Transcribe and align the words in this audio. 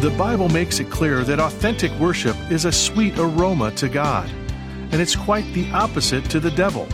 The 0.00 0.10
Bible 0.10 0.48
makes 0.48 0.78
it 0.78 0.90
clear 0.90 1.24
that 1.24 1.40
authentic 1.40 1.90
worship 1.98 2.36
is 2.52 2.64
a 2.64 2.70
sweet 2.70 3.18
aroma 3.18 3.72
to 3.72 3.88
God, 3.88 4.30
and 4.92 5.00
it's 5.00 5.16
quite 5.16 5.44
the 5.54 5.68
opposite 5.72 6.24
to 6.30 6.38
the 6.38 6.52
devil. 6.52 6.86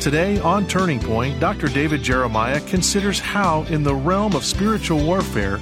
Today 0.00 0.40
on 0.40 0.66
Turning 0.66 0.98
Point, 0.98 1.38
Dr. 1.40 1.68
David 1.68 2.02
Jeremiah 2.02 2.60
considers 2.62 3.20
how, 3.20 3.64
in 3.64 3.82
the 3.82 3.94
realm 3.94 4.34
of 4.34 4.46
spiritual 4.46 5.04
warfare, 5.04 5.60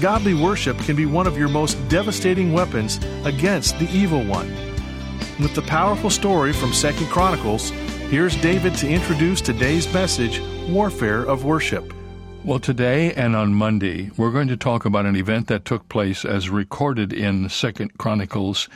godly 0.00 0.32
worship 0.32 0.78
can 0.78 0.96
be 0.96 1.04
one 1.04 1.26
of 1.26 1.36
your 1.36 1.50
most 1.50 1.74
devastating 1.90 2.54
weapons 2.54 2.98
against 3.26 3.78
the 3.78 3.90
evil 3.90 4.24
one. 4.24 4.48
With 5.38 5.54
the 5.54 5.60
powerful 5.68 6.08
story 6.08 6.54
from 6.54 6.72
2 6.72 6.92
Chronicles, 7.08 7.68
here's 8.08 8.40
David 8.40 8.74
to 8.76 8.88
introduce 8.88 9.42
today's 9.42 9.92
message, 9.92 10.40
Warfare 10.66 11.24
of 11.24 11.44
Worship. 11.44 11.92
Well, 12.46 12.60
today 12.60 13.12
and 13.12 13.34
on 13.34 13.54
Monday, 13.54 14.12
we're 14.16 14.30
going 14.30 14.46
to 14.46 14.56
talk 14.56 14.84
about 14.84 15.04
an 15.04 15.16
event 15.16 15.48
that 15.48 15.64
took 15.64 15.88
place 15.88 16.24
as 16.24 16.48
recorded 16.48 17.12
in 17.12 17.48
Second 17.48 17.98
Chronicles, 17.98 18.68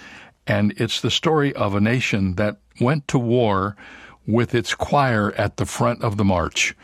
and 0.44 0.74
it's 0.76 1.00
the 1.00 1.08
story 1.08 1.54
of 1.54 1.76
a 1.76 1.80
nation 1.80 2.34
that 2.34 2.56
went 2.80 3.06
to 3.06 3.18
war 3.20 3.76
with 4.26 4.56
its 4.56 4.74
choir 4.74 5.32
at 5.36 5.56
the 5.56 5.66
front 5.66 6.02
of 6.02 6.16
the 6.16 6.24
march. 6.24 6.74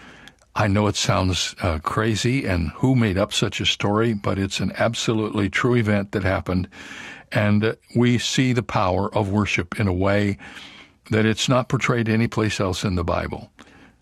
I 0.54 0.68
know 0.68 0.86
it 0.86 0.94
sounds 0.94 1.56
uh, 1.60 1.80
crazy, 1.80 2.46
and 2.46 2.68
who 2.76 2.94
made 2.94 3.18
up 3.18 3.32
such 3.32 3.60
a 3.60 3.66
story, 3.66 4.14
but 4.14 4.38
it's 4.38 4.60
an 4.60 4.70
absolutely 4.76 5.50
true 5.50 5.74
event 5.74 6.12
that 6.12 6.22
happened, 6.22 6.68
and 7.32 7.76
we 7.96 8.16
see 8.16 8.52
the 8.52 8.62
power 8.62 9.12
of 9.12 9.28
worship 9.28 9.80
in 9.80 9.88
a 9.88 9.92
way 9.92 10.38
that 11.10 11.26
it's 11.26 11.48
not 11.48 11.68
portrayed 11.68 12.08
anyplace 12.08 12.60
else 12.60 12.84
in 12.84 12.94
the 12.94 13.02
Bible. 13.02 13.50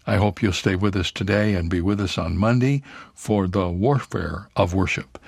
I 0.06 0.16
hope 0.16 0.42
you'll 0.42 0.52
stay 0.52 0.76
with 0.76 0.96
us 0.96 1.10
today 1.10 1.54
and 1.54 1.70
be 1.70 1.80
with 1.80 2.00
us 2.00 2.18
on 2.18 2.36
Monday 2.36 2.82
for 3.14 3.46
the 3.48 3.68
warfare 3.68 4.48
of 4.54 4.74
worship. 4.74 5.18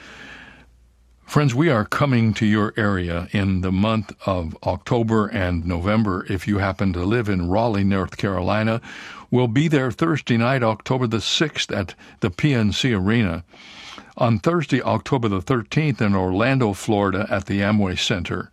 Friends, 1.24 1.55
we 1.55 1.69
are 1.70 1.84
coming 1.84 2.34
to 2.34 2.46
your 2.46 2.72
area 2.77 3.28
in 3.32 3.62
the 3.62 3.72
month 3.72 4.12
of 4.27 4.56
October 4.62 5.27
and 5.27 5.66
November. 5.66 6.24
If 6.28 6.47
you 6.47 6.58
happen 6.58 6.92
to 6.92 7.04
live 7.04 7.28
in 7.28 7.48
Raleigh, 7.48 7.84
North 7.84 8.16
Carolina, 8.16 8.80
we'll 9.30 9.48
be 9.48 9.66
there 9.66 9.91
Thursday 9.91 10.36
night, 10.36 10.62
October 10.62 11.06
the 11.06 11.16
6th 11.16 11.77
at 11.77 11.94
the 12.20 12.30
PNC 12.30 12.97
Arena. 12.97 13.44
On 14.19 14.38
Thursday, 14.38 14.80
October 14.82 15.28
the 15.28 15.42
13th 15.42 16.00
in 16.00 16.14
Orlando, 16.14 16.72
Florida 16.72 17.27
at 17.28 17.47
the 17.47 17.60
Amway 17.60 17.98
Center 17.98 18.50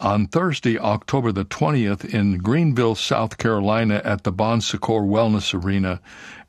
on 0.00 0.28
Thursday, 0.28 0.78
October 0.78 1.32
the 1.32 1.44
20th, 1.44 2.04
in 2.04 2.38
Greenville, 2.38 2.94
South 2.94 3.36
Carolina, 3.38 4.00
at 4.04 4.22
the 4.24 4.32
Bon 4.32 4.60
Secours 4.60 5.08
Wellness 5.08 5.54
Arena, 5.54 6.00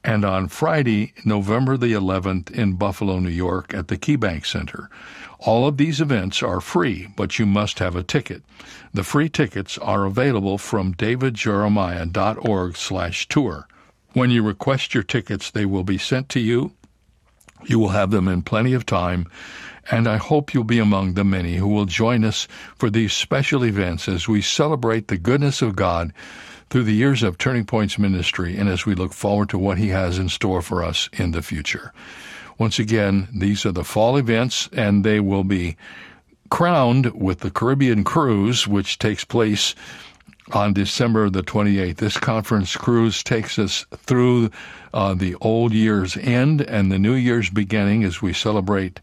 and 0.04 0.24
on 0.24 0.48
Friday, 0.48 1.14
November 1.26 1.76
the 1.78 1.94
11th, 1.94 2.52
in 2.52 2.74
Buffalo, 2.74 3.20
New 3.20 3.30
York, 3.30 3.74
at 3.74 3.88
the 3.88 3.98
KeyBank 3.98 4.46
Center. 4.46 4.90
All 5.40 5.68
of 5.68 5.78
these 5.78 6.00
events 6.02 6.44
are 6.44 6.62
free, 6.62 7.08
but 7.16 7.40
you 7.40 7.46
must 7.46 7.80
have 7.80 7.96
a 7.96 8.04
ticket. 8.04 8.44
The 8.94 9.04
free 9.04 9.30
tickets 9.30 9.78
are 9.78 10.06
available 10.06 10.58
from 10.58 10.94
davidjeremiah.org/tour. 10.96 13.68
When 14.14 14.32
you 14.32 14.42
request 14.44 14.94
your 14.94 15.04
tickets, 15.04 15.52
they 15.52 15.66
will 15.66 15.84
be 15.84 15.98
sent 15.98 16.30
to 16.30 16.40
you. 16.40 16.72
You 17.66 17.80
will 17.80 17.90
have 17.90 18.12
them 18.12 18.28
in 18.28 18.42
plenty 18.42 18.74
of 18.74 18.86
time 18.86 19.28
and 19.92 20.08
I 20.08 20.18
hope 20.18 20.54
you'll 20.54 20.64
be 20.64 20.80
among 20.80 21.14
the 21.14 21.24
many 21.24 21.56
who 21.56 21.68
will 21.68 21.86
join 21.86 22.24
us 22.24 22.48
for 22.76 22.90
these 22.90 23.14
special 23.14 23.66
events 23.66 24.08
as 24.08 24.28
we 24.28 24.42
celebrate 24.42 25.08
the 25.08 25.18
goodness 25.18 25.62
of 25.62 25.76
God 25.76 26.14
through 26.70 26.84
the 26.84 26.94
years 26.94 27.24
of 27.24 27.38
Turning 27.38 27.66
Points 27.66 27.98
ministry 27.98 28.56
and 28.56 28.70
as 28.70 28.86
we 28.86 28.94
look 28.94 29.14
forward 29.14 29.50
to 29.50 29.58
what 29.58 29.78
He 29.78 29.90
has 29.90 30.20
in 30.20 30.30
store 30.30 30.62
for 30.62 30.84
us 30.84 31.10
in 31.14 31.32
the 31.32 31.42
future. 31.42 31.92
Once 32.58 32.78
again, 32.78 33.28
these 33.34 33.66
are 33.66 33.72
the 33.72 33.84
fall 33.84 34.18
events, 34.18 34.70
and 34.74 35.04
they 35.04 35.20
will 35.20 35.46
be 35.46 35.78
crowned 36.50 37.08
with 37.14 37.40
the 37.40 37.50
Caribbean 37.50 38.04
Cruise, 38.04 38.68
which 38.68 39.00
takes 39.00 39.24
place 39.24 39.76
on 40.52 40.74
December 40.74 41.30
the 41.30 41.42
28th. 41.44 41.98
This 41.98 42.18
conference 42.18 42.76
cruise 42.76 43.24
takes 43.24 43.58
us 43.58 43.86
through 43.96 44.52
uh, 44.94 45.14
the 45.14 45.36
old 45.36 45.74
year's 45.74 46.18
end 46.18 46.62
and 46.62 46.92
the 46.92 47.00
new 47.00 47.14
year's 47.14 47.50
beginning 47.50 48.04
as 48.04 48.22
we 48.22 48.34
celebrate 48.34 49.00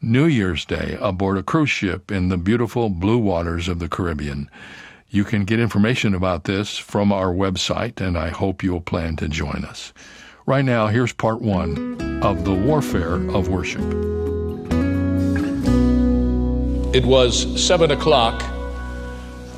New 0.00 0.26
Year's 0.26 0.64
Day 0.64 0.96
aboard 1.00 1.38
a 1.38 1.42
cruise 1.42 1.70
ship 1.70 2.12
in 2.12 2.28
the 2.28 2.36
beautiful 2.36 2.88
blue 2.88 3.18
waters 3.18 3.66
of 3.66 3.80
the 3.80 3.88
Caribbean. 3.88 4.48
You 5.10 5.24
can 5.24 5.44
get 5.44 5.58
information 5.58 6.14
about 6.14 6.44
this 6.44 6.78
from 6.78 7.12
our 7.12 7.32
website, 7.32 8.00
and 8.00 8.16
I 8.16 8.28
hope 8.28 8.62
you'll 8.62 8.80
plan 8.80 9.16
to 9.16 9.28
join 9.28 9.64
us. 9.64 9.92
Right 10.46 10.64
now, 10.64 10.86
here's 10.86 11.12
part 11.12 11.42
one 11.42 12.20
of 12.22 12.44
the 12.44 12.54
warfare 12.54 13.14
of 13.14 13.48
worship. 13.48 13.82
It 16.94 17.04
was 17.04 17.60
7 17.60 17.90
o'clock 17.90 18.42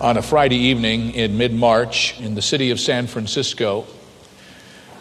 on 0.01 0.17
a 0.17 0.23
Friday 0.23 0.57
evening 0.57 1.11
in 1.13 1.37
mid 1.37 1.53
March 1.53 2.19
in 2.19 2.35
the 2.35 2.43
city 2.43 2.71
of 2.71 2.81
San 2.81 3.07
Francisco 3.07 3.87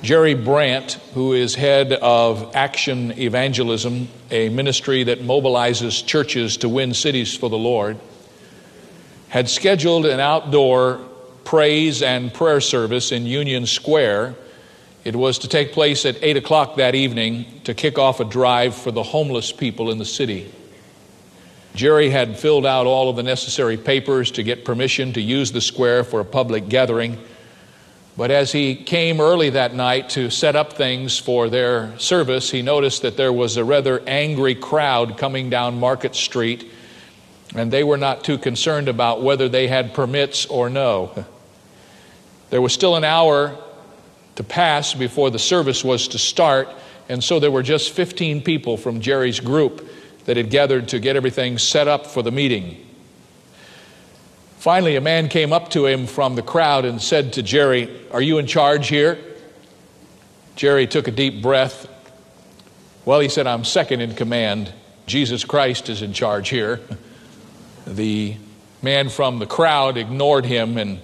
Jerry 0.01 0.33
Brandt, 0.33 0.93
who 1.13 1.33
is 1.33 1.55
head 1.55 1.91
of 1.91 2.55
Action 2.55 3.11
Evangelism, 3.19 4.07
a 4.31 4.47
ministry 4.47 5.03
that 5.03 5.19
mobilizes 5.19 6.05
churches 6.05 6.55
to 6.57 6.69
win 6.69 6.93
cities 6.93 7.35
for 7.35 7.49
the 7.49 7.57
Lord, 7.57 7.99
had 9.27 9.49
scheduled 9.49 10.05
an 10.05 10.21
outdoor 10.21 11.01
praise 11.43 12.01
and 12.01 12.33
prayer 12.33 12.61
service 12.61 13.11
in 13.11 13.25
Union 13.25 13.65
Square. 13.65 14.35
It 15.03 15.17
was 15.17 15.39
to 15.39 15.49
take 15.49 15.73
place 15.73 16.05
at 16.05 16.15
8 16.21 16.37
o'clock 16.37 16.77
that 16.77 16.95
evening 16.95 17.61
to 17.65 17.73
kick 17.73 17.97
off 17.99 18.21
a 18.21 18.25
drive 18.25 18.75
for 18.75 18.91
the 18.91 19.03
homeless 19.03 19.51
people 19.51 19.91
in 19.91 19.97
the 19.97 20.05
city. 20.05 20.49
Jerry 21.75 22.09
had 22.09 22.39
filled 22.39 22.65
out 22.65 22.87
all 22.87 23.09
of 23.09 23.17
the 23.17 23.23
necessary 23.23 23.75
papers 23.75 24.31
to 24.31 24.43
get 24.43 24.63
permission 24.63 25.11
to 25.13 25.21
use 25.21 25.51
the 25.51 25.61
square 25.61 26.05
for 26.05 26.21
a 26.21 26.25
public 26.25 26.69
gathering. 26.69 27.17
But 28.19 28.31
as 28.31 28.51
he 28.51 28.75
came 28.75 29.21
early 29.21 29.51
that 29.51 29.73
night 29.73 30.09
to 30.09 30.29
set 30.29 30.57
up 30.57 30.73
things 30.73 31.17
for 31.17 31.47
their 31.47 31.97
service, 31.99 32.51
he 32.51 32.61
noticed 32.61 33.03
that 33.03 33.15
there 33.15 33.31
was 33.31 33.55
a 33.55 33.63
rather 33.63 34.01
angry 34.05 34.55
crowd 34.55 35.17
coming 35.17 35.49
down 35.49 35.79
Market 35.79 36.15
Street, 36.15 36.69
and 37.55 37.71
they 37.71 37.81
were 37.81 37.95
not 37.95 38.25
too 38.25 38.37
concerned 38.37 38.89
about 38.89 39.23
whether 39.23 39.47
they 39.47 39.67
had 39.67 39.93
permits 39.93 40.45
or 40.47 40.69
no. 40.69 41.23
There 42.49 42.61
was 42.61 42.73
still 42.73 42.97
an 42.97 43.05
hour 43.05 43.57
to 44.35 44.43
pass 44.43 44.93
before 44.93 45.29
the 45.29 45.39
service 45.39 45.81
was 45.81 46.09
to 46.09 46.19
start, 46.19 46.67
and 47.07 47.23
so 47.23 47.39
there 47.39 47.51
were 47.51 47.63
just 47.63 47.91
15 47.91 48.41
people 48.41 48.75
from 48.75 48.99
Jerry's 48.99 49.39
group 49.39 49.89
that 50.25 50.35
had 50.35 50.49
gathered 50.49 50.89
to 50.89 50.99
get 50.99 51.15
everything 51.15 51.57
set 51.57 51.87
up 51.87 52.05
for 52.05 52.21
the 52.21 52.31
meeting. 52.31 52.85
Finally, 54.59 54.97
a 54.97 55.01
man 55.01 55.29
came 55.29 55.53
up 55.53 55.69
to 55.69 55.85
him 55.85 56.05
from 56.05 56.35
the 56.35 56.41
crowd 56.41 56.83
and 56.83 57.01
said 57.01 57.31
to 57.31 57.41
Jerry, 57.41 57.89
Are 58.11 58.21
you 58.21 58.39
in 58.39 58.45
charge 58.45 58.89
here? 58.89 59.17
Jerry 60.57 60.85
took 60.85 61.07
a 61.07 61.11
deep 61.11 61.41
breath. 61.41 61.87
Well, 63.05 63.21
he 63.21 63.29
said, 63.29 63.47
I'm 63.47 63.63
second 63.63 64.01
in 64.01 64.15
command. 64.15 64.73
Jesus 65.05 65.45
Christ 65.45 65.87
is 65.87 66.01
in 66.01 66.13
charge 66.13 66.49
here. 66.49 66.81
The 67.87 68.35
man 68.83 69.09
from 69.09 69.39
the 69.39 69.47
crowd 69.47 69.97
ignored 69.97 70.45
him 70.45 70.77
and 70.77 70.99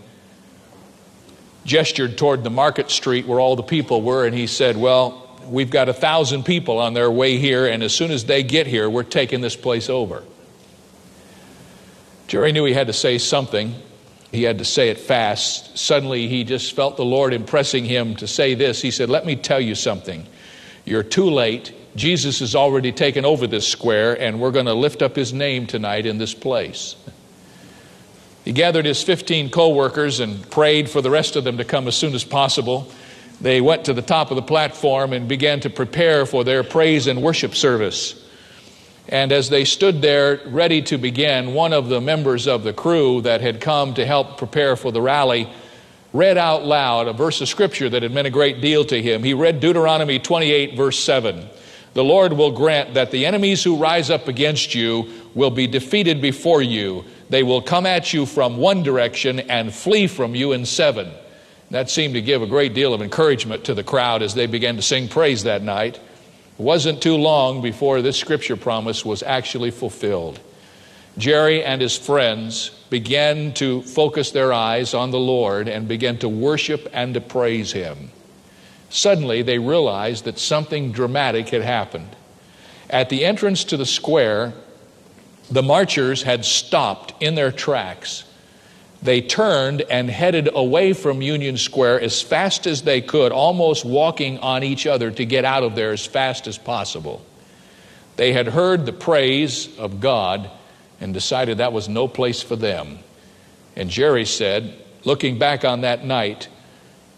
gestured 1.63 2.15
toward 2.15 2.43
the 2.43 2.51
market 2.51 2.91
street 2.91 3.25
where 3.25 3.39
all 3.39 3.55
the 3.55 3.63
people 3.63 4.03
were, 4.03 4.27
and 4.27 4.35
he 4.35 4.45
said, 4.45 4.77
Well, 4.77 5.39
we've 5.47 5.71
got 5.71 5.89
a 5.89 5.93
thousand 5.93 6.43
people 6.43 6.77
on 6.77 6.93
their 6.93 7.09
way 7.09 7.37
here, 7.37 7.65
and 7.65 7.81
as 7.81 7.91
soon 7.91 8.11
as 8.11 8.25
they 8.25 8.43
get 8.43 8.67
here, 8.67 8.87
we're 8.87 9.01
taking 9.01 9.41
this 9.41 9.55
place 9.55 9.89
over. 9.89 10.21
Jerry 12.35 12.51
knew 12.51 12.65
he 12.65 12.73
had 12.73 12.87
to 12.87 12.93
say 12.93 13.17
something. 13.17 13.73
He 14.33 14.43
had 14.43 14.57
to 14.57 14.65
say 14.65 14.89
it 14.89 14.99
fast. 14.99 15.77
Suddenly, 15.77 16.27
he 16.27 16.43
just 16.43 16.75
felt 16.75 16.97
the 16.97 17.05
Lord 17.05 17.33
impressing 17.33 17.85
him 17.85 18.17
to 18.17 18.27
say 18.27 18.55
this. 18.55 18.81
He 18.81 18.91
said, 18.91 19.09
Let 19.09 19.25
me 19.25 19.37
tell 19.37 19.61
you 19.61 19.73
something. 19.73 20.27
You're 20.83 21.01
too 21.01 21.29
late. 21.29 21.73
Jesus 21.95 22.39
has 22.39 22.53
already 22.53 22.91
taken 22.91 23.23
over 23.23 23.47
this 23.47 23.65
square, 23.65 24.19
and 24.21 24.41
we're 24.41 24.51
going 24.51 24.65
to 24.65 24.73
lift 24.73 25.01
up 25.01 25.15
his 25.15 25.31
name 25.31 25.65
tonight 25.65 26.05
in 26.05 26.17
this 26.17 26.33
place. 26.33 26.97
He 28.43 28.51
gathered 28.51 28.85
his 28.85 29.01
15 29.01 29.49
co 29.49 29.73
workers 29.73 30.19
and 30.19 30.51
prayed 30.51 30.89
for 30.89 31.01
the 31.01 31.09
rest 31.09 31.37
of 31.37 31.45
them 31.45 31.55
to 31.59 31.63
come 31.63 31.87
as 31.87 31.95
soon 31.95 32.13
as 32.13 32.25
possible. 32.25 32.91
they 33.39 33.61
went 33.61 33.85
to 33.85 33.93
the 33.93 34.01
top 34.01 34.29
of 34.29 34.35
the 34.35 34.41
platform 34.41 35.13
and 35.13 35.29
began 35.29 35.61
to 35.61 35.69
prepare 35.69 36.25
for 36.25 36.43
their 36.43 36.65
praise 36.65 37.07
and 37.07 37.21
worship 37.21 37.55
service. 37.55 38.24
And 39.07 39.31
as 39.31 39.49
they 39.49 39.65
stood 39.65 40.01
there 40.01 40.41
ready 40.45 40.81
to 40.83 40.97
begin, 40.97 41.53
one 41.53 41.73
of 41.73 41.89
the 41.89 42.01
members 42.01 42.47
of 42.47 42.63
the 42.63 42.73
crew 42.73 43.21
that 43.21 43.41
had 43.41 43.61
come 43.61 43.93
to 43.93 44.05
help 44.05 44.37
prepare 44.37 44.75
for 44.75 44.91
the 44.91 45.01
rally 45.01 45.49
read 46.11 46.37
out 46.37 46.65
loud 46.65 47.07
a 47.07 47.13
verse 47.13 47.41
of 47.41 47.47
scripture 47.49 47.89
that 47.89 48.01
had 48.01 48.11
meant 48.11 48.25
a 48.27 48.31
great 48.31 48.61
deal 48.61 48.85
to 48.85 49.01
him. 49.01 49.23
He 49.23 49.33
read 49.33 49.59
Deuteronomy 49.59 50.17
28, 50.17 50.75
verse 50.75 50.97
7. 50.97 51.47
The 51.93 52.03
Lord 52.03 52.33
will 52.33 52.51
grant 52.51 52.95
that 52.95 53.11
the 53.11 53.25
enemies 53.25 53.63
who 53.63 53.77
rise 53.77 54.09
up 54.09 54.27
against 54.27 54.75
you 54.75 55.09
will 55.33 55.51
be 55.51 55.67
defeated 55.67 56.21
before 56.21 56.61
you. 56.61 57.05
They 57.29 57.43
will 57.43 57.61
come 57.61 57.85
at 57.85 58.13
you 58.13 58.25
from 58.25 58.57
one 58.57 58.83
direction 58.83 59.39
and 59.39 59.73
flee 59.73 60.07
from 60.07 60.35
you 60.35 60.51
in 60.51 60.65
seven. 60.65 61.11
That 61.71 61.89
seemed 61.89 62.13
to 62.15 62.21
give 62.21 62.41
a 62.41 62.47
great 62.47 62.73
deal 62.73 62.93
of 62.93 63.01
encouragement 63.01 63.65
to 63.65 63.73
the 63.73 63.83
crowd 63.83 64.21
as 64.21 64.33
they 64.33 64.45
began 64.45 64.75
to 64.75 64.81
sing 64.81 65.07
praise 65.07 65.43
that 65.43 65.63
night. 65.63 65.99
It 66.57 66.61
wasn't 66.61 67.01
too 67.01 67.17
long 67.17 67.61
before 67.61 68.01
this 68.01 68.17
scripture 68.17 68.55
promise 68.55 69.03
was 69.03 69.23
actually 69.23 69.71
fulfilled. 69.71 70.39
Jerry 71.17 71.63
and 71.63 71.81
his 71.81 71.97
friends 71.97 72.71
began 72.89 73.53
to 73.53 73.81
focus 73.83 74.31
their 74.31 74.51
eyes 74.53 74.93
on 74.93 75.11
the 75.11 75.19
Lord 75.19 75.67
and 75.67 75.87
began 75.87 76.17
to 76.19 76.29
worship 76.29 76.89
and 76.93 77.13
to 77.13 77.21
praise 77.21 77.71
Him. 77.71 78.11
Suddenly, 78.89 79.41
they 79.41 79.59
realized 79.59 80.25
that 80.25 80.39
something 80.39 80.91
dramatic 80.91 81.49
had 81.49 81.61
happened. 81.61 82.15
At 82.89 83.09
the 83.09 83.25
entrance 83.25 83.63
to 83.65 83.77
the 83.77 83.85
square, 83.85 84.53
the 85.49 85.63
marchers 85.63 86.23
had 86.23 86.45
stopped 86.45 87.13
in 87.21 87.35
their 87.35 87.51
tracks 87.51 88.23
they 89.05 89.21
turned 89.21 89.81
and 89.81 90.09
headed 90.09 90.49
away 90.53 90.93
from 90.93 91.21
Union 91.21 91.57
Square 91.57 92.01
as 92.01 92.21
fast 92.21 92.67
as 92.67 92.81
they 92.81 93.01
could, 93.01 93.31
almost 93.31 93.85
walking 93.85 94.39
on 94.39 94.63
each 94.63 94.87
other 94.87 95.11
to 95.11 95.25
get 95.25 95.45
out 95.45 95.63
of 95.63 95.75
there 95.75 95.91
as 95.91 96.05
fast 96.05 96.47
as 96.47 96.57
possible. 96.57 97.25
They 98.17 98.33
had 98.33 98.47
heard 98.47 98.85
the 98.85 98.93
praise 98.93 99.77
of 99.77 99.99
God 99.99 100.49
and 100.99 101.13
decided 101.13 101.57
that 101.57 101.73
was 101.73 101.89
no 101.89 102.07
place 102.07 102.41
for 102.41 102.55
them. 102.55 102.99
And 103.75 103.89
Jerry 103.89 104.25
said, 104.25 104.73
looking 105.03 105.37
back 105.37 105.65
on 105.65 105.81
that 105.81 106.05
night, 106.05 106.47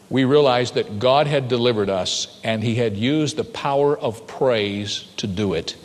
we 0.09 0.25
realized 0.25 0.75
that 0.75 0.99
God 0.99 1.27
had 1.27 1.47
delivered 1.47 1.89
us 1.89 2.39
and 2.43 2.63
He 2.63 2.75
had 2.75 2.97
used 2.97 3.37
the 3.37 3.43
power 3.43 3.97
of 3.97 4.25
praise 4.25 5.05
to 5.17 5.27
do 5.27 5.53
it. 5.53 5.75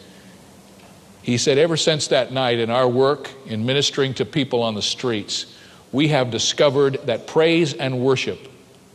He 1.22 1.38
said, 1.38 1.58
ever 1.58 1.76
since 1.76 2.08
that 2.08 2.32
night 2.32 2.58
in 2.58 2.70
our 2.70 2.88
work 2.88 3.30
in 3.46 3.66
ministering 3.66 4.14
to 4.14 4.24
people 4.24 4.62
on 4.62 4.74
the 4.74 4.82
streets, 4.82 5.46
we 5.92 6.08
have 6.08 6.30
discovered 6.30 6.94
that 7.04 7.26
praise 7.26 7.74
and 7.74 8.00
worship 8.00 8.48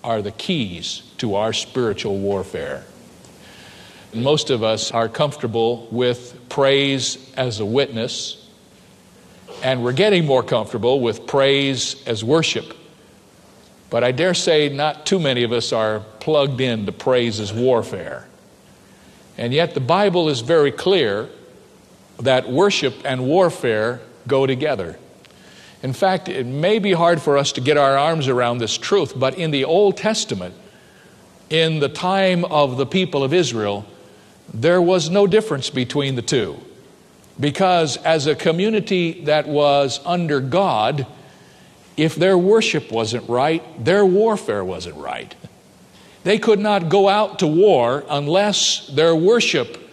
are 0.04 0.22
the 0.22 0.32
keys 0.32 1.04
to 1.18 1.36
our 1.36 1.54
spiritual 1.54 2.18
warfare. 2.18 2.84
Most 4.14 4.50
of 4.50 4.64
us 4.64 4.92
are 4.92 5.08
comfortable 5.08 5.88
with 5.92 6.38
praise 6.50 7.32
as 7.36 7.60
a 7.60 7.66
witness, 7.66 8.50
and 9.64 9.84
we're 9.84 9.94
getting 9.94 10.26
more 10.26 10.44
comfortable 10.44 11.00
with 11.02 11.28
praise 11.28 12.04
as 12.08 12.24
worship. 12.24 12.76
But 13.90 14.04
I 14.04 14.12
dare 14.12 14.34
say 14.34 14.70
not 14.70 15.06
too 15.06 15.20
many 15.20 15.44
of 15.44 15.52
us 15.52 15.72
are 15.72 16.00
plugged 16.20 16.62
into 16.62 16.92
praise 16.92 17.40
as 17.40 17.54
warfare. 17.54 18.28
And 19.38 19.54
yet 19.54 19.74
the 19.74 19.80
Bible 19.80 20.30
is 20.30 20.42
very 20.42 20.72
clear 20.72 21.30
that 22.20 22.50
worship 22.50 22.96
and 23.06 23.26
warfare 23.26 24.02
go 24.28 24.48
together. 24.48 24.98
In 25.84 25.94
fact, 25.94 26.28
it 26.28 26.46
may 26.46 26.80
be 26.80 26.94
hard 26.94 27.22
for 27.22 27.38
us 27.38 27.52
to 27.54 27.62
get 27.62 27.78
our 27.78 27.98
arms 27.98 28.28
around 28.28 28.58
this 28.58 28.78
truth, 28.78 29.14
but 29.16 29.38
in 29.38 29.52
the 29.52 29.66
Old 29.66 29.98
Testament, 29.98 30.56
in 31.50 31.80
the 31.80 31.90
time 31.90 32.44
of 32.46 32.78
the 32.78 32.86
people 32.86 33.24
of 33.24 33.34
Israel, 33.34 33.86
there 34.54 34.82
was 34.82 35.10
no 35.10 35.28
difference 35.28 35.70
between 35.70 36.16
the 36.16 36.22
two. 36.22 36.58
Because 37.40 37.98
as 37.98 38.26
a 38.26 38.36
community 38.36 39.24
that 39.26 39.48
was 39.48 40.00
under 40.06 40.40
God, 40.40 41.06
if 41.96 42.16
their 42.16 42.38
worship 42.38 42.92
wasn't 42.92 43.30
right, 43.30 43.64
their 43.84 44.06
warfare 44.06 44.64
wasn't 44.64 44.96
right. 44.96 45.36
They 46.24 46.40
could 46.40 46.60
not 46.60 46.90
go 46.90 47.08
out 47.08 47.40
to 47.40 47.48
war 47.48 48.04
unless 48.10 48.88
their 48.88 49.16
worship 49.16 49.87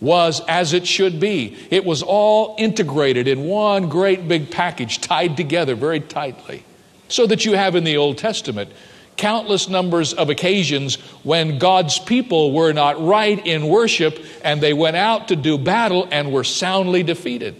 was 0.00 0.40
as 0.48 0.72
it 0.72 0.86
should 0.86 1.20
be. 1.20 1.56
It 1.70 1.84
was 1.84 2.02
all 2.02 2.54
integrated 2.58 3.28
in 3.28 3.44
one 3.44 3.88
great 3.88 4.26
big 4.26 4.50
package, 4.50 5.00
tied 5.00 5.36
together 5.36 5.74
very 5.74 6.00
tightly. 6.00 6.64
So 7.08 7.26
that 7.26 7.44
you 7.44 7.54
have 7.54 7.74
in 7.74 7.84
the 7.84 7.96
Old 7.96 8.18
Testament 8.18 8.70
countless 9.16 9.68
numbers 9.68 10.14
of 10.14 10.30
occasions 10.30 10.94
when 11.24 11.58
God's 11.58 11.98
people 11.98 12.52
were 12.52 12.72
not 12.72 13.04
right 13.04 13.46
in 13.46 13.68
worship 13.68 14.18
and 14.42 14.62
they 14.62 14.72
went 14.72 14.96
out 14.96 15.28
to 15.28 15.36
do 15.36 15.58
battle 15.58 16.08
and 16.10 16.32
were 16.32 16.42
soundly 16.42 17.02
defeated. 17.02 17.54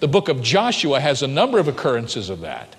The 0.00 0.08
book 0.08 0.28
of 0.28 0.42
Joshua 0.42 0.98
has 0.98 1.22
a 1.22 1.28
number 1.28 1.60
of 1.60 1.68
occurrences 1.68 2.28
of 2.28 2.40
that. 2.40 2.74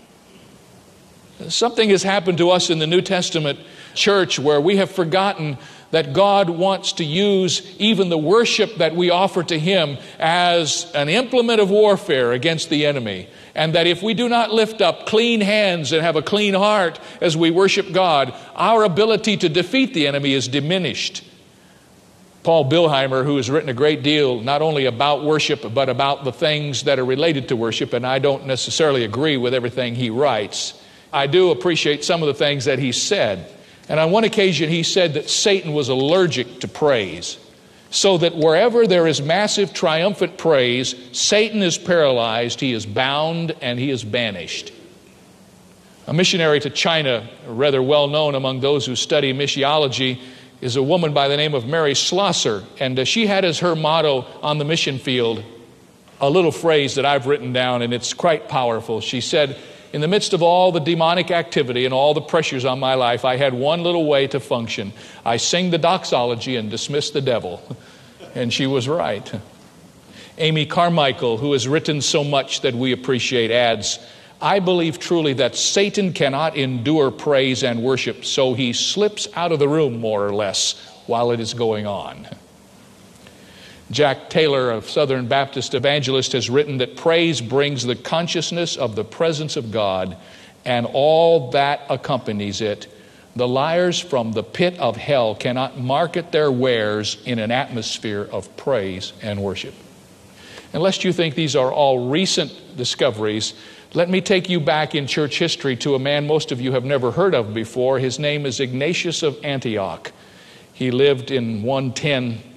Something 1.47 1.89
has 1.89 2.03
happened 2.03 2.37
to 2.39 2.49
us 2.49 2.69
in 2.69 2.79
the 2.79 2.87
New 2.87 3.01
Testament 3.01 3.59
church 3.93 4.37
where 4.37 4.59
we 4.59 4.75
have 4.75 4.91
forgotten 4.91 5.57
that 5.91 6.13
God 6.13 6.49
wants 6.49 6.93
to 6.93 7.03
use 7.03 7.61
even 7.77 8.09
the 8.09 8.17
worship 8.17 8.75
that 8.75 8.95
we 8.95 9.09
offer 9.09 9.43
to 9.43 9.59
Him 9.59 9.97
as 10.19 10.91
an 10.95 11.09
implement 11.09 11.59
of 11.59 11.69
warfare 11.69 12.31
against 12.31 12.69
the 12.69 12.85
enemy. 12.85 13.27
And 13.53 13.75
that 13.75 13.87
if 13.87 14.01
we 14.01 14.13
do 14.13 14.29
not 14.29 14.51
lift 14.51 14.81
up 14.81 15.05
clean 15.05 15.41
hands 15.41 15.91
and 15.91 16.01
have 16.01 16.15
a 16.15 16.21
clean 16.21 16.53
heart 16.53 16.99
as 17.19 17.35
we 17.35 17.51
worship 17.51 17.91
God, 17.91 18.33
our 18.55 18.83
ability 18.83 19.37
to 19.37 19.49
defeat 19.49 19.93
the 19.93 20.07
enemy 20.07 20.33
is 20.33 20.47
diminished. 20.47 21.25
Paul 22.43 22.69
Billheimer, 22.69 23.23
who 23.23 23.37
has 23.37 23.51
written 23.51 23.69
a 23.69 23.73
great 23.73 24.01
deal 24.01 24.41
not 24.41 24.63
only 24.63 24.85
about 24.85 25.23
worship, 25.23 25.73
but 25.73 25.89
about 25.89 26.23
the 26.23 26.31
things 26.31 26.83
that 26.83 26.97
are 26.97 27.05
related 27.05 27.49
to 27.49 27.55
worship, 27.55 27.93
and 27.93 28.07
I 28.07 28.17
don't 28.17 28.47
necessarily 28.47 29.03
agree 29.03 29.37
with 29.37 29.53
everything 29.53 29.93
he 29.93 30.09
writes, 30.09 30.73
I 31.13 31.27
do 31.27 31.51
appreciate 31.51 32.03
some 32.03 32.23
of 32.23 32.27
the 32.27 32.33
things 32.33 32.65
that 32.65 32.79
he 32.79 32.93
said. 32.93 33.51
And 33.91 33.99
on 33.99 34.11
one 34.11 34.23
occasion, 34.23 34.69
he 34.69 34.83
said 34.83 35.15
that 35.15 35.29
Satan 35.29 35.73
was 35.73 35.89
allergic 35.89 36.61
to 36.61 36.69
praise, 36.69 37.37
so 37.89 38.17
that 38.19 38.33
wherever 38.33 38.87
there 38.87 39.05
is 39.05 39.21
massive 39.21 39.73
triumphant 39.73 40.37
praise, 40.37 40.95
Satan 41.11 41.61
is 41.61 41.77
paralyzed, 41.77 42.61
he 42.61 42.71
is 42.71 42.85
bound, 42.85 43.53
and 43.59 43.77
he 43.77 43.89
is 43.89 44.05
banished. 44.05 44.71
A 46.07 46.13
missionary 46.13 46.61
to 46.61 46.69
China, 46.69 47.27
rather 47.45 47.83
well 47.83 48.07
known 48.07 48.33
among 48.33 48.61
those 48.61 48.85
who 48.85 48.95
study 48.95 49.33
missiology, 49.33 50.21
is 50.61 50.77
a 50.77 50.83
woman 50.83 51.11
by 51.13 51.27
the 51.27 51.35
name 51.35 51.53
of 51.53 51.65
Mary 51.65 51.93
Slessor, 51.93 52.63
and 52.79 52.97
uh, 52.97 53.03
she 53.03 53.27
had 53.27 53.43
as 53.43 53.59
her 53.59 53.75
motto 53.75 54.25
on 54.41 54.57
the 54.57 54.63
mission 54.63 54.99
field 54.99 55.43
a 56.21 56.29
little 56.29 56.53
phrase 56.53 56.95
that 56.95 57.05
I've 57.05 57.27
written 57.27 57.51
down, 57.51 57.81
and 57.81 57.93
it's 57.93 58.13
quite 58.13 58.47
powerful. 58.47 59.01
She 59.01 59.19
said, 59.19 59.59
in 59.93 60.01
the 60.01 60.07
midst 60.07 60.33
of 60.33 60.41
all 60.41 60.71
the 60.71 60.79
demonic 60.79 61.31
activity 61.31 61.85
and 61.85 61.93
all 61.93 62.13
the 62.13 62.21
pressures 62.21 62.65
on 62.65 62.79
my 62.79 62.93
life, 62.93 63.25
I 63.25 63.35
had 63.35 63.53
one 63.53 63.83
little 63.83 64.05
way 64.05 64.27
to 64.27 64.39
function. 64.39 64.93
I 65.25 65.37
sing 65.37 65.69
the 65.69 65.77
doxology 65.77 66.55
and 66.55 66.69
dismiss 66.69 67.11
the 67.11 67.21
devil. 67.21 67.61
And 68.33 68.53
she 68.53 68.65
was 68.65 68.87
right. 68.87 69.29
Amy 70.37 70.65
Carmichael, 70.65 71.37
who 71.37 71.51
has 71.51 71.67
written 71.67 71.99
so 71.99 72.23
much 72.23 72.61
that 72.61 72.73
we 72.73 72.93
appreciate, 72.93 73.51
adds, 73.51 73.99
I 74.41 74.59
believe 74.59 74.99
truly 74.99 75.33
that 75.33 75.55
Satan 75.55 76.13
cannot 76.13 76.55
endure 76.55 77.11
praise 77.11 77.61
and 77.63 77.83
worship, 77.83 78.23
so 78.23 78.53
he 78.53 78.71
slips 78.71 79.27
out 79.35 79.51
of 79.51 79.59
the 79.59 79.67
room 79.67 79.99
more 79.99 80.25
or 80.25 80.33
less 80.33 80.79
while 81.05 81.31
it 81.31 81.41
is 81.41 81.53
going 81.53 81.85
on. 81.85 82.27
Jack 83.91 84.29
Taylor, 84.29 84.71
a 84.71 84.81
Southern 84.81 85.27
Baptist 85.27 85.73
evangelist, 85.73 86.31
has 86.31 86.49
written 86.49 86.77
that 86.77 86.95
praise 86.95 87.41
brings 87.41 87.83
the 87.83 87.95
consciousness 87.95 88.77
of 88.77 88.95
the 88.95 89.03
presence 89.03 89.57
of 89.57 89.71
God 89.71 90.15
and 90.63 90.87
all 90.93 91.51
that 91.51 91.81
accompanies 91.89 92.61
it. 92.61 92.87
The 93.35 93.47
liars 93.47 93.99
from 93.99 94.31
the 94.31 94.43
pit 94.43 94.79
of 94.79 94.95
hell 94.95 95.35
cannot 95.35 95.77
market 95.77 96.31
their 96.31 96.51
wares 96.51 97.21
in 97.25 97.39
an 97.39 97.51
atmosphere 97.51 98.27
of 98.31 98.55
praise 98.55 99.11
and 99.21 99.43
worship. 99.43 99.73
Unless 100.73 101.03
you 101.03 101.11
think 101.11 101.35
these 101.35 101.55
are 101.55 101.71
all 101.71 102.09
recent 102.09 102.77
discoveries, 102.77 103.53
let 103.93 104.09
me 104.09 104.21
take 104.21 104.49
you 104.49 104.61
back 104.61 104.95
in 104.95 105.05
church 105.05 105.37
history 105.37 105.75
to 105.77 105.95
a 105.95 105.99
man 105.99 106.27
most 106.27 106.53
of 106.53 106.61
you 106.61 106.71
have 106.71 106.85
never 106.85 107.11
heard 107.11 107.35
of 107.35 107.53
before. 107.53 107.99
His 107.99 108.19
name 108.19 108.45
is 108.45 108.61
Ignatius 108.61 109.21
of 109.21 109.43
Antioch. 109.43 110.13
He 110.73 110.91
lived 110.91 111.29
in 111.29 111.63
110 111.63 112.50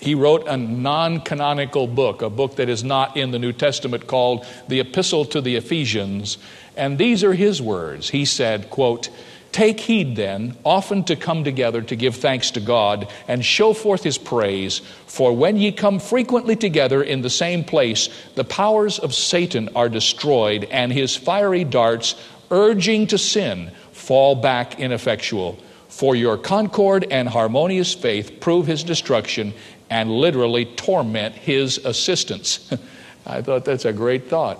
he 0.00 0.14
wrote 0.14 0.46
a 0.46 0.56
non 0.56 1.20
canonical 1.20 1.86
book, 1.86 2.22
a 2.22 2.30
book 2.30 2.56
that 2.56 2.68
is 2.68 2.84
not 2.84 3.16
in 3.16 3.30
the 3.30 3.38
New 3.38 3.52
Testament 3.52 4.06
called 4.06 4.46
the 4.68 4.80
Epistle 4.80 5.24
to 5.26 5.40
the 5.40 5.56
Ephesians. 5.56 6.38
And 6.76 6.98
these 6.98 7.24
are 7.24 7.32
his 7.32 7.62
words. 7.62 8.10
He 8.10 8.24
said, 8.24 8.68
quote, 8.68 9.08
Take 9.52 9.80
heed 9.80 10.16
then, 10.16 10.54
often 10.64 11.04
to 11.04 11.16
come 11.16 11.42
together 11.42 11.80
to 11.80 11.96
give 11.96 12.16
thanks 12.16 12.50
to 12.50 12.60
God 12.60 13.08
and 13.26 13.42
show 13.42 13.72
forth 13.72 14.02
his 14.02 14.18
praise. 14.18 14.82
For 15.06 15.34
when 15.34 15.56
ye 15.56 15.72
come 15.72 15.98
frequently 15.98 16.56
together 16.56 17.02
in 17.02 17.22
the 17.22 17.30
same 17.30 17.64
place, 17.64 18.10
the 18.34 18.44
powers 18.44 18.98
of 18.98 19.14
Satan 19.14 19.70
are 19.74 19.88
destroyed, 19.88 20.64
and 20.64 20.92
his 20.92 21.16
fiery 21.16 21.64
darts, 21.64 22.16
urging 22.50 23.06
to 23.06 23.16
sin, 23.16 23.70
fall 23.92 24.34
back 24.34 24.78
ineffectual. 24.78 25.58
for 25.88 26.14
your 26.14 26.36
concord 26.36 27.06
and 27.10 27.26
harmonious 27.26 27.94
faith 27.94 28.38
prove 28.40 28.66
his 28.66 28.84
destruction 28.84 29.54
and 29.90 30.10
literally 30.10 30.64
torment 30.64 31.34
his 31.34 31.78
assistants. 31.78 32.72
I 33.26 33.42
thought 33.42 33.64
that's 33.64 33.84
a 33.84 33.92
great 33.92 34.28
thought. 34.28 34.58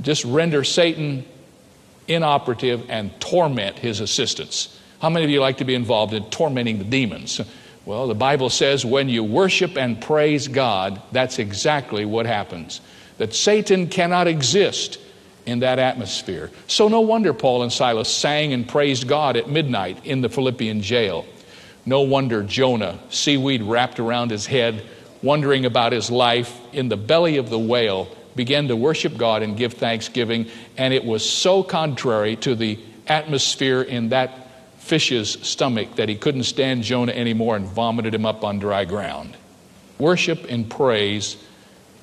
Just 0.00 0.24
render 0.24 0.64
Satan 0.64 1.24
inoperative 2.08 2.88
and 2.88 3.18
torment 3.20 3.78
his 3.78 4.00
assistants. 4.00 4.80
How 5.00 5.10
many 5.10 5.24
of 5.24 5.30
you 5.30 5.40
like 5.40 5.58
to 5.58 5.64
be 5.64 5.74
involved 5.74 6.14
in 6.14 6.24
tormenting 6.30 6.78
the 6.78 6.84
demons? 6.84 7.40
Well, 7.84 8.08
the 8.08 8.14
Bible 8.14 8.50
says 8.50 8.84
when 8.84 9.08
you 9.08 9.22
worship 9.22 9.76
and 9.76 10.00
praise 10.00 10.48
God, 10.48 11.00
that's 11.12 11.38
exactly 11.38 12.04
what 12.04 12.26
happens. 12.26 12.80
That 13.18 13.34
Satan 13.34 13.88
cannot 13.88 14.26
exist 14.26 14.98
in 15.46 15.60
that 15.60 15.78
atmosphere. 15.78 16.50
So, 16.66 16.88
no 16.88 17.00
wonder 17.00 17.32
Paul 17.32 17.62
and 17.62 17.72
Silas 17.72 18.08
sang 18.08 18.52
and 18.52 18.68
praised 18.68 19.06
God 19.06 19.36
at 19.36 19.48
midnight 19.48 20.04
in 20.04 20.20
the 20.20 20.28
Philippian 20.28 20.82
jail. 20.82 21.24
No 21.86 22.00
wonder 22.00 22.42
Jonah, 22.42 22.98
seaweed 23.10 23.62
wrapped 23.62 24.00
around 24.00 24.32
his 24.32 24.44
head, 24.44 24.84
wondering 25.22 25.64
about 25.64 25.92
his 25.92 26.10
life 26.10 26.58
in 26.72 26.88
the 26.88 26.96
belly 26.96 27.36
of 27.36 27.48
the 27.48 27.58
whale, 27.58 28.08
began 28.34 28.68
to 28.68 28.76
worship 28.76 29.16
God 29.16 29.42
and 29.42 29.56
give 29.56 29.74
thanksgiving. 29.74 30.48
And 30.76 30.92
it 30.92 31.04
was 31.04 31.28
so 31.28 31.62
contrary 31.62 32.36
to 32.36 32.56
the 32.56 32.78
atmosphere 33.06 33.82
in 33.82 34.10
that 34.10 34.50
fish's 34.78 35.32
stomach 35.42 35.94
that 35.96 36.08
he 36.08 36.16
couldn't 36.16 36.44
stand 36.44 36.82
Jonah 36.82 37.12
anymore 37.12 37.56
and 37.56 37.66
vomited 37.66 38.14
him 38.14 38.26
up 38.26 38.44
on 38.44 38.58
dry 38.58 38.84
ground. 38.84 39.36
Worship 39.98 40.44
and 40.48 40.68
praise 40.68 41.36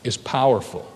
is 0.03 0.17
powerful. 0.17 0.89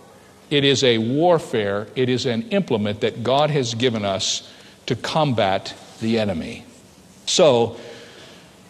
It 0.49 0.63
is 0.63 0.83
a 0.83 0.97
warfare, 0.97 1.87
it 1.95 2.07
is 2.07 2.25
an 2.25 2.49
implement 2.49 3.01
that 3.01 3.21
God 3.21 3.49
has 3.49 3.73
given 3.73 4.05
us 4.05 4.49
to 4.85 4.95
combat 4.95 5.73
the 5.99 6.19
enemy. 6.19 6.63
So, 7.25 7.77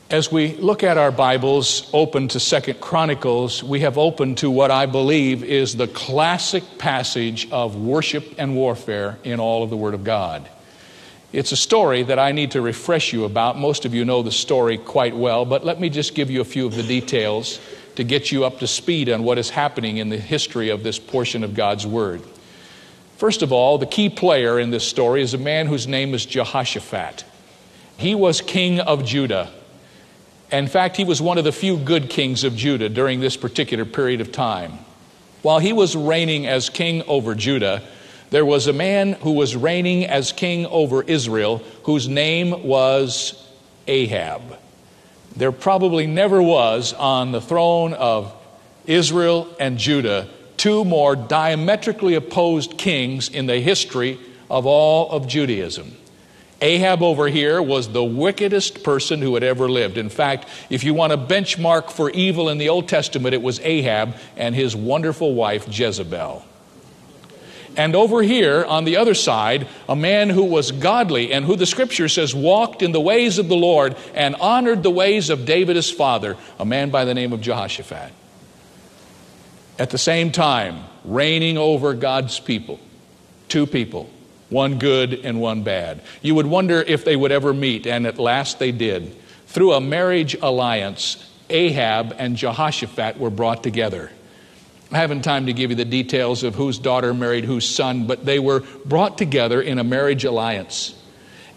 as 0.10 0.32
we 0.32 0.56
look 0.56 0.84
at 0.84 0.98
our 0.98 1.12
Bibles 1.12 1.90
open 1.92 2.30
to 2.30 2.40
Second 2.40 2.80
Chronicles, 2.80 3.62
we 3.62 3.82
have 3.82 3.98
opened 3.98 4.38
to 4.38 4.50
what 4.50 4.72
I 4.72 4.86
believe 4.86 5.44
is 5.44 5.76
the 5.76 5.88
classic 5.88 6.64
passage 6.78 7.52
of 7.52 7.76
worship 7.76 8.36
and 8.38 8.56
warfare 8.56 9.20
in 9.26 9.42
all 9.42 9.64
of 9.64 9.70
the 9.70 9.76
Word 9.76 9.94
of 9.94 10.06
God. 10.06 10.48
It's 11.34 11.52
a 11.52 11.58
story 11.58 12.04
that 12.04 12.20
I 12.20 12.32
need 12.32 12.52
to 12.52 12.62
refresh 12.62 13.12
you 13.12 13.26
about. 13.26 13.58
Most 13.58 13.84
of 13.84 13.94
you 13.94 14.06
know 14.06 14.22
the 14.22 14.32
story 14.32 14.78
quite 14.78 15.14
well, 15.14 15.44
but 15.44 15.66
let 15.66 15.78
me 15.78 15.90
just 15.90 16.16
give 16.16 16.32
you 16.32 16.40
a 16.40 16.46
few 16.46 16.66
of 16.66 16.76
the 16.76 16.84
details 16.84 17.60
to 17.96 18.06
get 18.06 18.32
you 18.32 18.46
up 18.46 18.60
to 18.60 18.68
speed 18.68 19.10
on 19.10 19.24
what 19.24 19.38
is 19.38 19.50
happening 19.50 19.98
in 19.98 20.08
the 20.08 20.18
history 20.18 20.70
of 20.70 20.84
this 20.84 21.00
portion 21.00 21.44
of 21.44 21.54
God's 21.54 21.86
Word. 21.86 22.22
First 23.18 23.42
of 23.42 23.52
all, 23.52 23.78
the 23.78 23.86
key 23.86 24.08
player 24.08 24.58
in 24.58 24.70
this 24.70 24.88
story 24.88 25.22
is 25.22 25.34
a 25.34 25.38
man 25.38 25.68
whose 25.68 25.86
name 25.86 26.14
is 26.14 26.26
Jehoshaphat. 26.26 27.26
He 27.98 28.16
was 28.16 28.40
king 28.40 28.80
of 28.80 29.04
Judah. 29.04 29.52
In 30.52 30.68
fact, 30.68 30.96
he 30.96 31.04
was 31.04 31.22
one 31.22 31.38
of 31.38 31.44
the 31.44 31.52
few 31.52 31.78
good 31.78 32.10
kings 32.10 32.44
of 32.44 32.56
Judah 32.56 32.88
during 32.88 33.20
this 33.20 33.36
particular 33.36 33.84
period 33.84 34.22
of 34.22 34.32
time. 34.32 34.80
While 35.42 35.60
he 35.60 35.74
was 35.74 35.96
reigning 35.96 36.48
as 36.48 36.70
king 36.70 37.04
over 37.04 37.36
Judah, 37.36 37.84
there 38.30 38.46
was 38.46 38.68
a 38.68 38.74
man 38.74 39.14
who 39.14 39.34
was 39.34 39.56
reigning 39.56 40.06
as 40.06 40.32
king 40.32 40.66
over 40.68 41.04
Israel 41.04 41.62
whose 41.84 42.08
name 42.08 42.64
was 42.64 43.48
Ahab. 43.88 44.42
There 45.36 45.52
probably 45.52 46.08
never 46.08 46.42
was 46.42 46.94
on 46.94 47.32
the 47.32 47.42
throne 47.42 47.94
of 47.94 48.34
Israel 48.86 49.48
and 49.60 49.78
Judah 49.78 50.28
two 50.58 50.84
more 50.84 51.16
diametrically 51.16 52.16
opposed 52.16 52.78
kings 52.78 53.30
in 53.30 53.46
the 53.46 53.60
history 53.60 54.20
of 54.50 54.66
all 54.66 55.12
of 55.12 55.28
Judaism. 55.28 55.96
Ahab 56.62 57.04
over 57.04 57.28
here 57.28 57.62
was 57.62 57.90
the 57.90 58.04
wickedest 58.04 58.84
person 58.84 59.22
who 59.22 59.36
had 59.36 59.44
ever 59.44 59.70
lived. 59.70 59.98
In 59.98 60.10
fact, 60.10 60.48
if 60.70 60.84
you 60.84 60.94
want 60.94 61.14
a 61.14 61.18
benchmark 61.18 61.92
for 61.92 62.10
evil 62.10 62.50
in 62.50 62.58
the 62.58 62.70
Old 62.70 62.88
Testament, 62.88 63.36
it 63.36 63.42
was 63.42 63.60
Ahab 63.60 64.16
and 64.36 64.56
his 64.56 64.76
wonderful 64.76 65.36
wife 65.36 65.68
Jezebel. 65.70 66.44
And 67.76 67.96
over 67.96 68.24
here 68.24 68.66
on 68.66 68.86
the 68.86 68.98
other 68.98 69.14
side, 69.14 69.68
a 69.88 69.96
man 69.96 70.32
who 70.32 70.44
was 70.44 70.72
godly 70.72 71.32
and 71.32 71.46
who 71.46 71.56
the 71.56 71.68
scripture 71.68 72.10
says 72.10 72.34
walked 72.34 72.82
in 72.82 72.92
the 72.92 73.00
ways 73.00 73.38
of 73.38 73.50
the 73.50 73.56
Lord 73.56 73.96
and 74.16 74.36
honored 74.38 74.82
the 74.82 74.90
ways 74.90 75.30
of 75.30 75.46
David 75.46 75.76
his 75.76 75.92
father, 75.92 76.38
a 76.60 76.66
man 76.66 76.90
by 76.90 77.06
the 77.06 77.14
name 77.14 77.34
of 77.34 77.42
Jehoshaphat. 77.42 78.12
At 79.78 79.92
the 79.92 80.00
same 80.00 80.32
time, 80.32 80.86
reigning 81.06 81.60
over 81.60 81.94
God's 81.94 82.40
people, 82.40 82.80
two 83.48 83.68
people, 83.68 84.10
one 84.50 84.80
good 84.80 85.14
and 85.14 85.42
one 85.42 85.64
bad. 85.64 86.02
You 86.22 86.36
would 86.36 86.48
wonder 86.48 86.82
if 86.82 87.04
they 87.04 87.16
would 87.16 87.32
ever 87.32 87.54
meet, 87.54 87.86
and 87.86 88.08
at 88.08 88.18
last 88.18 88.60
they 88.60 88.72
did. 88.72 89.16
Through 89.48 89.74
a 89.74 89.82
marriage 89.82 90.36
alliance, 90.42 91.30
Ahab 91.50 92.16
and 92.18 92.36
Jehoshaphat 92.38 93.18
were 93.18 93.30
brought 93.30 93.64
together. 93.64 94.12
I 94.92 94.98
haven't 94.98 95.24
time 95.24 95.48
to 95.48 95.54
give 95.54 95.70
you 95.70 95.76
the 95.76 95.86
details 95.86 96.44
of 96.44 96.56
whose 96.56 96.80
daughter 96.80 97.14
married 97.14 97.44
whose 97.44 97.68
son, 97.68 98.08
but 98.08 98.26
they 98.26 98.40
were 98.40 98.62
brought 98.86 99.18
together 99.18 99.62
in 99.62 99.80
a 99.80 99.84
marriage 99.84 100.24
alliance. 100.24 100.96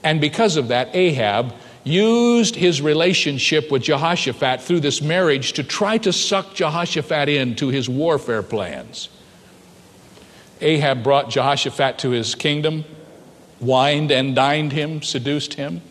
And 0.03 0.21
because 0.21 0.57
of 0.57 0.69
that, 0.69 0.95
Ahab 0.95 1.55
used 1.85 2.57
his 2.57 2.83
relationship 2.83 3.71
with 3.71 3.83
Jehoshaphat 3.83 4.63
through 4.63 4.81
this 4.81 5.01
marriage 5.01 5.55
to 5.55 5.63
try 5.63 5.99
to 5.99 6.13
suck 6.13 6.55
Jehoshaphat 6.55 7.29
into 7.29 7.69
his 7.69 7.89
warfare 7.89 8.43
plans. 8.43 9.09
Ahab 10.61 11.03
brought 11.03 11.31
Jehoshaphat 11.31 11.99
to 12.01 12.11
his 12.11 12.35
kingdom, 12.35 12.85
wined 13.61 14.11
and 14.11 14.35
dined 14.35 14.73
him, 14.73 15.03
seduced 15.03 15.55
him, 15.55 15.83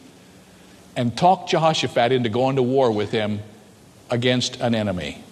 and 0.95 1.17
talked 1.17 1.49
Jehoshaphat 1.49 2.11
into 2.11 2.29
going 2.29 2.55
to 2.57 2.63
war 2.63 2.91
with 2.91 3.11
him 3.11 3.39
against 4.09 4.59
an 4.59 4.75
enemy. 4.75 5.23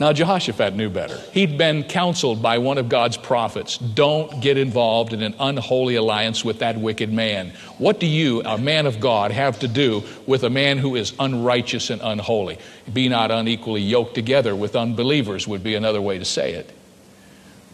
Now, 0.00 0.14
Jehoshaphat 0.14 0.74
knew 0.74 0.88
better. 0.88 1.18
He'd 1.32 1.58
been 1.58 1.84
counseled 1.84 2.40
by 2.40 2.56
one 2.56 2.78
of 2.78 2.88
God's 2.88 3.18
prophets 3.18 3.76
don't 3.76 4.40
get 4.40 4.56
involved 4.56 5.12
in 5.12 5.22
an 5.22 5.34
unholy 5.38 5.96
alliance 5.96 6.42
with 6.42 6.60
that 6.60 6.78
wicked 6.78 7.12
man. 7.12 7.52
What 7.76 8.00
do 8.00 8.06
you, 8.06 8.40
a 8.42 8.56
man 8.56 8.86
of 8.86 8.98
God, 8.98 9.30
have 9.30 9.58
to 9.58 9.68
do 9.68 10.02
with 10.26 10.42
a 10.42 10.48
man 10.48 10.78
who 10.78 10.96
is 10.96 11.12
unrighteous 11.20 11.90
and 11.90 12.00
unholy? 12.02 12.58
Be 12.90 13.10
not 13.10 13.30
unequally 13.30 13.82
yoked 13.82 14.14
together 14.14 14.56
with 14.56 14.74
unbelievers, 14.74 15.46
would 15.46 15.62
be 15.62 15.74
another 15.74 16.00
way 16.00 16.18
to 16.18 16.24
say 16.24 16.54
it. 16.54 16.74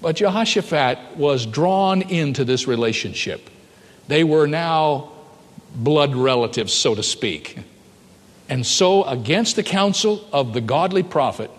But 0.00 0.16
Jehoshaphat 0.16 1.16
was 1.16 1.46
drawn 1.46 2.02
into 2.02 2.44
this 2.44 2.66
relationship. 2.66 3.48
They 4.08 4.24
were 4.24 4.46
now 4.46 5.12
blood 5.74 6.14
relatives, 6.14 6.72
so 6.72 6.94
to 6.94 7.02
speak. 7.02 7.58
And 8.48 8.64
so, 8.64 9.04
against 9.04 9.56
the 9.56 9.62
counsel 9.62 10.26
of 10.32 10.52
the 10.52 10.60
godly 10.60 11.02
prophet, 11.02 11.50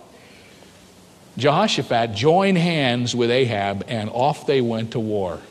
Jehoshaphat 1.38 2.16
joined 2.16 2.58
hands 2.58 3.16
with 3.16 3.30
Ahab 3.30 3.86
and 3.88 4.10
off 4.10 4.48
they 4.48 4.62
went 4.62 4.92
to 4.92 5.00
war. 5.00 5.42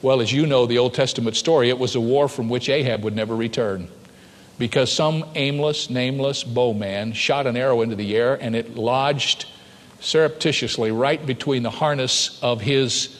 Well, 0.00 0.20
as 0.20 0.32
you 0.32 0.46
know 0.46 0.66
the 0.66 0.78
Old 0.78 0.94
Testament 0.94 1.36
story, 1.36 1.68
it 1.68 1.78
was 1.78 1.94
a 1.94 2.00
war 2.00 2.28
from 2.28 2.48
which 2.48 2.68
Ahab 2.68 3.04
would 3.04 3.14
never 3.14 3.36
return 3.36 3.88
because 4.58 4.92
some 4.92 5.24
aimless, 5.34 5.90
nameless 5.90 6.44
bowman 6.44 7.12
shot 7.12 7.46
an 7.46 7.56
arrow 7.56 7.82
into 7.82 7.96
the 7.96 8.16
air 8.16 8.34
and 8.34 8.56
it 8.56 8.76
lodged 8.76 9.46
surreptitiously 10.02 10.90
right 10.90 11.24
between 11.24 11.62
the 11.62 11.70
harness 11.70 12.42
of 12.42 12.60
his 12.60 13.18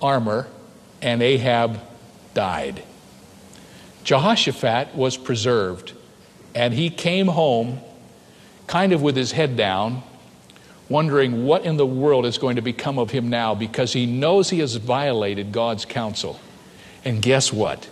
armor 0.00 0.46
and 1.02 1.20
Ahab 1.20 1.80
died. 2.32 2.82
Jehoshaphat 4.04 4.94
was 4.94 5.16
preserved 5.16 5.92
and 6.54 6.72
he 6.72 6.90
came 6.90 7.26
home 7.26 7.80
kind 8.68 8.92
of 8.92 9.02
with 9.02 9.16
his 9.16 9.32
head 9.32 9.56
down 9.56 10.02
wondering 10.88 11.44
what 11.44 11.64
in 11.64 11.76
the 11.76 11.86
world 11.86 12.24
is 12.24 12.38
going 12.38 12.54
to 12.54 12.62
become 12.62 12.98
of 12.98 13.10
him 13.10 13.28
now 13.28 13.56
because 13.56 13.92
he 13.92 14.06
knows 14.06 14.48
he 14.48 14.60
has 14.60 14.76
violated 14.76 15.50
God's 15.50 15.84
counsel. 15.84 16.38
And 17.04 17.20
guess 17.20 17.52
what? 17.52 17.86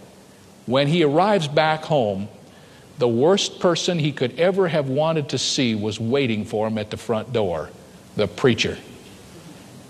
When 0.67 0.87
he 0.87 1.03
arrives 1.03 1.49
back 1.49 1.83
home, 1.83 2.29
the 2.99 3.09
worst 3.09 3.59
person 3.59 3.99
he 3.99 4.13
could 4.13 4.39
ever 4.39 4.69
have 4.69 4.89
wanted 4.89 5.31
to 5.31 5.39
see 5.39 5.75
was 5.75 5.99
waiting 5.99 6.45
for 6.45 6.69
him 6.69 6.79
at 6.79 6.91
the 6.91 6.97
front 6.97 7.33
door 7.33 7.71
the 8.17 8.27
preacher. 8.27 8.79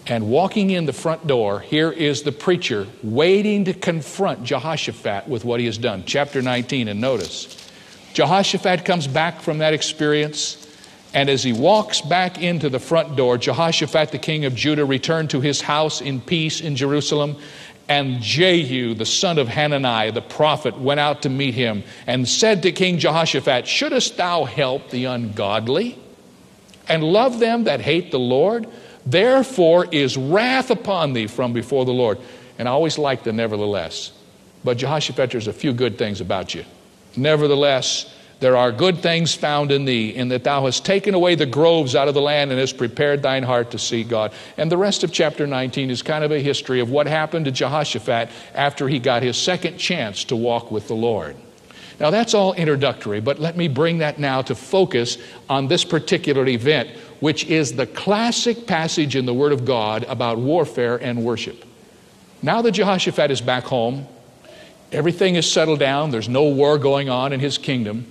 And 0.07 0.29
walking 0.29 0.71
in 0.71 0.85
the 0.85 0.93
front 0.93 1.27
door, 1.27 1.61
here 1.61 1.91
is 1.91 2.23
the 2.23 2.33
preacher 2.33 2.87
waiting 3.03 3.65
to 3.65 3.73
confront 3.73 4.45
Jehoshaphat 4.45 5.29
with 5.29 5.45
what 5.45 5.61
he 5.61 5.67
has 5.67 5.79
done. 5.79 6.05
Chapter 6.07 6.43
19, 6.43 6.89
and 6.89 7.01
notice 7.01 7.71
Jehoshaphat 8.13 8.85
comes 8.85 9.07
back 9.07 9.41
from 9.41 9.59
that 9.59 9.73
experience. 9.73 10.61
And 11.15 11.31
as 11.31 11.43
he 11.43 11.53
walks 11.53 12.01
back 12.01 12.43
into 12.43 12.69
the 12.69 12.81
front 12.81 13.17
door, 13.17 13.39
Jehoshaphat, 13.39 14.11
the 14.11 14.19
king 14.19 14.45
of 14.45 14.55
Judah, 14.55 14.85
returned 14.85 15.31
to 15.31 15.41
his 15.41 15.61
house 15.61 16.01
in 16.01 16.21
peace 16.21 16.61
in 16.61 16.77
Jerusalem. 16.77 17.37
And 17.89 18.21
Jehu, 18.21 18.95
the 18.95 19.07
son 19.07 19.39
of 19.39 19.49
Hanani, 19.49 20.11
the 20.11 20.23
prophet, 20.23 20.79
went 20.79 21.01
out 21.01 21.23
to 21.23 21.29
meet 21.29 21.55
him 21.55 21.85
and 22.07 22.29
said 22.29 22.63
to 22.63 22.73
King 22.73 22.99
Jehoshaphat, 22.99 23.67
Shouldest 23.67 24.17
thou 24.17 24.45
help 24.45 24.91
the 24.91 25.05
ungodly 25.05 25.99
and 26.89 27.03
love 27.03 27.39
them 27.39 27.65
that 27.65 27.81
hate 27.81 28.11
the 28.11 28.19
Lord? 28.19 28.67
Therefore 29.07 29.87
is 29.91 30.17
wrath 30.17 30.71
upon 30.71 31.13
thee 31.13 31.27
from 31.27 31.53
before 31.53 31.85
the 31.85 31.93
Lord. 31.93 32.19
And 32.59 32.69
I 32.69 32.73
always 32.73 32.99
like 32.99 33.25
the 33.25 33.33
nevertheless. 33.33 34.13
But 34.63 34.79
Jehoshaphat, 34.79 35.31
there's 35.31 35.49
a 35.49 35.53
few 35.53 35.73
good 35.73 35.99
things 35.99 36.21
about 36.21 36.55
you. 36.55 36.65
Nevertheless, 37.17 38.13
there 38.41 38.57
are 38.57 38.73
good 38.73 38.99
things 38.99 39.35
found 39.35 39.71
in 39.71 39.85
thee, 39.85 40.15
in 40.15 40.29
that 40.29 40.45
thou 40.45 40.65
hast 40.65 40.85
taken 40.85 41.15
away 41.15 41.35
the 41.35 41.47
groves 41.47 41.95
out 41.95 42.09
of 42.09 42.15
the 42.15 42.21
land 42.21 42.51
and 42.51 42.59
hast 42.59 42.77
prepared 42.77 43.23
thine 43.23 43.43
heart 43.43 43.71
to 43.71 43.79
see 43.79 44.05
God. 44.05 44.33
And 44.57 44.71
the 44.71 44.77
rest 44.77 45.05
of 45.05 45.13
chapter 45.13 45.47
19 45.47 45.91
is 45.91 46.03
kind 46.03 46.25
of 46.25 46.33
a 46.33 46.41
history 46.41 46.81
of 46.81 46.91
what 46.91 47.07
happened 47.07 47.45
to 47.45 47.53
Jehoshaphat 47.53 48.31
after 48.55 48.89
he 48.89 48.99
got 48.99 49.23
his 49.23 49.37
second 49.37 49.79
chance 49.79 50.25
to 50.25 50.37
walk 50.37 50.71
with 50.71 50.89
the 50.89 50.95
Lord. 50.95 51.37
Now, 52.01 52.11
that's 52.11 52.35
all 52.35 52.55
introductory, 52.55 53.21
but 53.21 53.39
let 53.39 53.57
me 53.57 53.69
bring 53.69 53.99
that 53.99 54.19
now 54.19 54.43
to 54.43 54.55
focus 54.55 55.17
on 55.49 55.69
this 55.69 55.85
particular 55.85 56.47
event, 56.47 56.91
which 57.21 57.45
is 57.45 57.75
the 57.75 57.87
classic 57.87 58.67
passage 58.67 59.15
in 59.15 59.27
the 59.27 59.35
Word 59.35 59.53
of 59.53 59.65
God 59.65 60.05
about 60.05 60.39
warfare 60.39 60.97
and 60.97 61.25
worship. 61.25 61.65
Now 62.43 62.63
that 62.63 62.73
Jehoshaphat 62.73 63.31
is 63.31 63.41
back 63.41 63.65
home, 63.65 64.07
everything 64.93 65.37
is 65.37 65.51
settled 65.51 65.79
down, 65.79 66.11
there's 66.11 66.29
no 66.29 66.45
war 66.45 66.79
going 66.79 67.09
on 67.09 67.33
in 67.33 67.41
his 67.41 67.59
kingdom. 67.59 68.07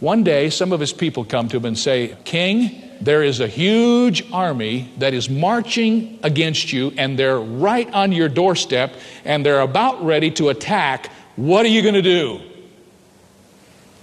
One 0.00 0.22
day, 0.22 0.50
some 0.50 0.72
of 0.72 0.80
his 0.80 0.92
people 0.92 1.24
come 1.24 1.48
to 1.48 1.56
him 1.56 1.64
and 1.64 1.78
say, 1.78 2.16
King, 2.24 2.82
there 3.00 3.22
is 3.22 3.40
a 3.40 3.48
huge 3.48 4.24
army 4.32 4.92
that 4.98 5.14
is 5.14 5.30
marching 5.30 6.18
against 6.22 6.72
you, 6.72 6.92
and 6.96 7.18
they're 7.18 7.40
right 7.40 7.92
on 7.92 8.12
your 8.12 8.28
doorstep, 8.28 8.92
and 9.24 9.46
they're 9.46 9.60
about 9.60 10.04
ready 10.04 10.30
to 10.32 10.48
attack. 10.48 11.10
What 11.36 11.64
are 11.64 11.68
you 11.68 11.82
going 11.82 11.94
to 11.94 12.02
do? 12.02 12.40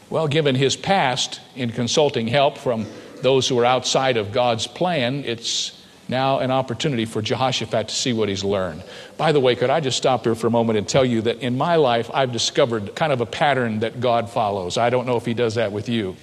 Well, 0.10 0.28
given 0.28 0.56
his 0.56 0.76
past 0.76 1.42
in 1.56 1.72
consulting 1.72 2.28
help 2.28 2.58
from 2.58 2.86
those 3.22 3.48
who 3.48 3.58
are 3.60 3.66
outside 3.66 4.18
of 4.18 4.32
God's 4.32 4.68
plan, 4.68 5.24
it's 5.26 5.82
now 6.08 6.40
an 6.40 6.52
opportunity 6.52 7.06
for 7.06 7.22
Jehoshaphat 7.22 7.88
to 7.88 7.96
see 7.96 8.14
what 8.14 8.30
he's 8.30 8.44
learned. 8.44 8.84
By 9.18 9.32
the 9.32 9.40
way, 9.40 9.56
could 9.56 9.72
I 9.72 9.80
just 9.80 9.98
stop 9.98 10.24
here 10.24 10.36
for 10.36 10.48
a 10.48 10.52
moment 10.52 10.78
and 10.78 10.88
tell 10.88 11.04
you 11.04 11.22
that 11.24 11.40
in 11.40 11.58
my 11.58 11.78
life, 11.78 12.12
I've 12.14 12.32
discovered 12.32 12.96
kind 12.96 13.12
of 13.12 13.22
a 13.22 13.26
pattern 13.26 13.80
that 13.80 14.00
God 14.00 14.30
follows. 14.30 14.78
I 14.78 14.92
don't 14.92 15.08
know 15.08 15.16
if 15.16 15.26
he 15.26 15.34
does 15.34 15.56
that 15.56 15.72
with 15.72 15.90
you. 15.90 16.16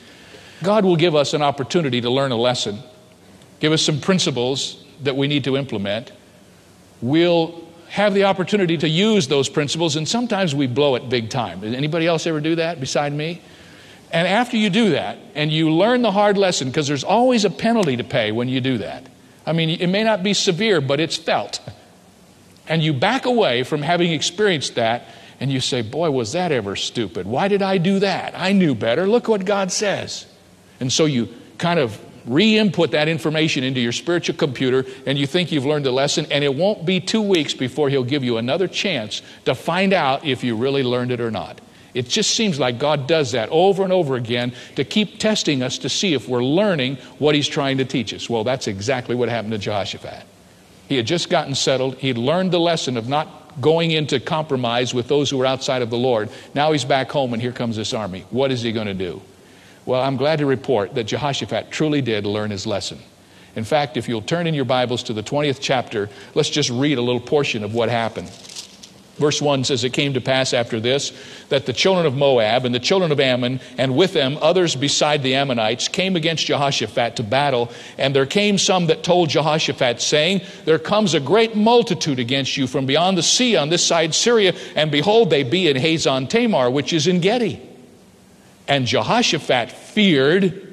God 0.63 0.85
will 0.85 0.97
give 0.97 1.17
us 1.17 1.35
an 1.35 1.43
opportunity 1.43 2.01
to 2.01 2.11
learn 2.11 2.31
a 2.31 2.37
lesson, 2.37 2.79
give 3.59 3.73
us 3.73 3.83
some 3.83 4.01
principles 4.01 4.85
that 5.03 5.17
we 5.17 5.27
need 5.27 5.43
to 5.45 5.57
implement. 5.57 6.13
We'll 7.01 7.67
have 7.89 8.15
the 8.15 8.25
opportunity 8.25 8.79
to 8.79 8.89
use 8.89 9.27
those 9.27 9.49
principles, 9.49 9.97
and 9.97 10.09
sometimes 10.09 10.55
we 10.55 10.69
blow 10.69 10.95
it 10.95 11.09
big 11.09 11.29
time. 11.31 11.65
Anybody 11.65 12.07
else 12.07 12.29
ever 12.29 12.41
do 12.41 12.55
that 12.55 12.79
beside 12.79 13.13
me? 13.13 13.43
And 14.13 14.29
after 14.29 14.59
you 14.59 14.69
do 14.69 14.91
that, 14.91 15.19
and 15.35 15.51
you 15.51 15.71
learn 15.71 16.03
the 16.03 16.13
hard 16.13 16.37
lesson, 16.37 16.69
because 16.69 16.87
there's 16.87 17.05
always 17.05 17.45
a 17.47 17.51
penalty 17.51 17.97
to 17.97 18.05
pay 18.05 18.31
when 18.31 18.49
you 18.49 18.61
do 18.61 18.79
that, 18.79 19.07
I 19.47 19.53
mean, 19.53 19.71
it 19.71 19.87
may 19.89 20.05
not 20.05 20.23
be 20.23 20.35
severe, 20.35 20.81
but 20.81 21.01
it's 21.01 21.17
felt. 21.17 21.61
And 22.69 22.83
you 22.83 22.93
back 22.93 23.25
away 23.25 23.63
from 23.65 23.83
having 23.83 24.13
experienced 24.13 24.77
that 24.77 25.07
and 25.41 25.51
you 25.51 25.61
say, 25.61 25.83
Boy, 25.83 26.11
was 26.11 26.33
that 26.33 26.53
ever 26.53 26.77
stupid? 26.77 27.27
Why 27.27 27.49
did 27.49 27.63
I 27.63 27.79
do 27.79 27.99
that? 27.99 28.35
I 28.37 28.53
knew 28.53 28.75
better. 28.75 29.09
Look 29.09 29.27
what 29.27 29.45
God 29.45 29.73
says. 29.73 30.27
And 30.79 30.93
so 30.93 31.07
you 31.07 31.29
kind 31.59 31.81
of 31.81 31.99
re 32.27 32.57
input 32.57 32.93
that 32.93 33.09
information 33.09 33.65
into 33.65 33.81
your 33.81 33.91
spiritual 33.91 34.37
computer 34.37 34.85
and 35.07 35.19
you 35.19 35.27
think 35.27 35.51
you've 35.51 35.67
learned 35.67 35.85
the 35.85 35.91
lesson, 35.91 36.27
and 36.31 36.45
it 36.45 36.55
won't 36.55 36.87
be 36.87 37.01
two 37.01 37.23
weeks 37.23 37.55
before 37.55 37.89
He'll 37.89 38.05
give 38.05 38.23
you 38.23 38.37
another 38.37 38.69
chance 38.69 39.23
to 39.45 39.55
find 39.55 39.93
out 39.93 40.25
if 40.25 40.45
you 40.45 40.55
really 40.55 40.85
learned 40.85 41.11
it 41.11 41.21
or 41.21 41.31
not. 41.31 41.61
It 41.95 42.09
just 42.09 42.35
seems 42.35 42.59
like 42.59 42.79
God 42.79 43.07
does 43.07 43.33
that 43.33 43.49
over 43.51 43.83
and 43.83 43.93
over 43.93 44.17
again 44.17 44.53
to 44.77 44.85
keep 44.85 45.19
testing 45.19 45.63
us 45.63 45.79
to 45.79 45.89
see 45.89 46.15
if 46.15 46.29
we're 46.29 46.45
learning 46.45 46.97
what 47.19 47.35
He's 47.35 47.49
trying 47.49 47.79
to 47.79 47.85
teach 47.85 48.15
us. 48.15 48.31
Well, 48.31 48.45
that's 48.45 48.67
exactly 48.67 49.15
what 49.15 49.29
happened 49.29 49.53
to 49.53 49.59
Jehoshaphat. 49.59 50.25
He 50.89 50.97
had 50.97 51.07
just 51.07 51.31
gotten 51.31 51.55
settled, 51.55 51.97
he'd 51.97 52.19
learned 52.19 52.53
the 52.53 52.61
lesson 52.61 52.97
of 52.97 53.09
not 53.09 53.61
going 53.61 53.91
into 53.91 54.19
compromise 54.21 54.95
with 54.95 55.09
those 55.09 55.29
who 55.31 55.37
were 55.37 55.47
outside 55.47 55.83
of 55.83 55.91
the 55.91 55.99
Lord. 55.99 56.31
Now 56.55 56.73
he's 56.73 56.85
back 56.85 57.11
home, 57.11 57.33
and 57.33 57.43
here 57.43 57.53
comes 57.53 57.77
this 57.77 57.93
army. 57.93 58.25
What 58.31 58.51
is 58.51 58.63
he 58.63 58.73
going 58.73 58.87
to 58.87 58.95
do? 58.95 59.21
Well, 59.85 60.01
I'm 60.01 60.17
glad 60.17 60.39
to 60.39 60.47
report 60.47 60.95
that 60.95 61.05
Jehoshaphat 61.05 61.71
truly 61.71 62.01
did 62.01 62.25
learn 62.25 62.51
his 62.51 62.67
lesson. 62.67 62.99
In 63.55 63.65
fact, 63.65 63.97
if 63.97 64.09
you'll 64.09 64.23
turn 64.23 64.47
in 64.47 64.55
your 64.55 64.65
Bibles 64.65 65.03
to 65.05 65.13
the 65.13 65.23
20th 65.23 65.59
chapter, 65.61 66.09
let's 66.35 66.49
just 66.49 66.71
read 66.71 66.99
a 66.99 67.03
little 67.03 67.21
portion 67.21 67.65
of 67.65 67.75
what 67.75 67.91
happened. 67.91 68.31
Verse 69.17 69.43
1 69.43 69.65
says, 69.65 69.85
It 69.85 69.93
came 69.93 70.15
to 70.15 70.21
pass 70.21 70.55
after 70.55 70.81
this 70.81 71.13
that 71.51 71.67
the 71.67 71.73
children 71.73 72.07
of 72.07 72.17
Moab 72.17 72.65
and 72.65 72.75
the 72.75 72.81
children 72.81 73.13
of 73.13 73.21
Ammon, 73.21 73.61
and 73.77 73.95
with 73.95 74.15
them 74.15 74.39
others 74.41 74.75
beside 74.75 75.23
the 75.23 75.35
Ammonites, 75.35 75.89
came 75.89 76.17
against 76.17 76.47
Jehoshaphat 76.47 77.17
to 77.17 77.23
battle. 77.23 77.71
And 77.99 78.17
there 78.17 78.25
came 78.25 78.57
some 78.57 78.87
that 78.87 79.03
told 79.03 79.29
Jehoshaphat, 79.29 80.01
saying, 80.01 80.41
There 80.65 80.79
comes 80.79 81.13
a 81.13 81.21
great 81.21 81.55
multitude 81.55 82.19
against 82.19 82.57
you 82.57 82.67
from 82.67 82.87
beyond 82.87 83.19
the 83.19 83.23
sea 83.23 83.55
on 83.57 83.69
this 83.69 83.87
side 83.87 84.15
Syria, 84.15 84.55
and 84.75 84.91
behold, 84.91 85.29
they 85.29 85.43
be 85.43 85.69
in 85.69 85.77
Hazazon 85.77 86.29
Tamar, 86.29 86.71
which 86.71 86.93
is 86.93 87.07
En 87.07 87.21
Gedi. 87.21 87.61
And 88.67 88.87
Jehoshaphat 88.87 89.71
feared 89.73 90.69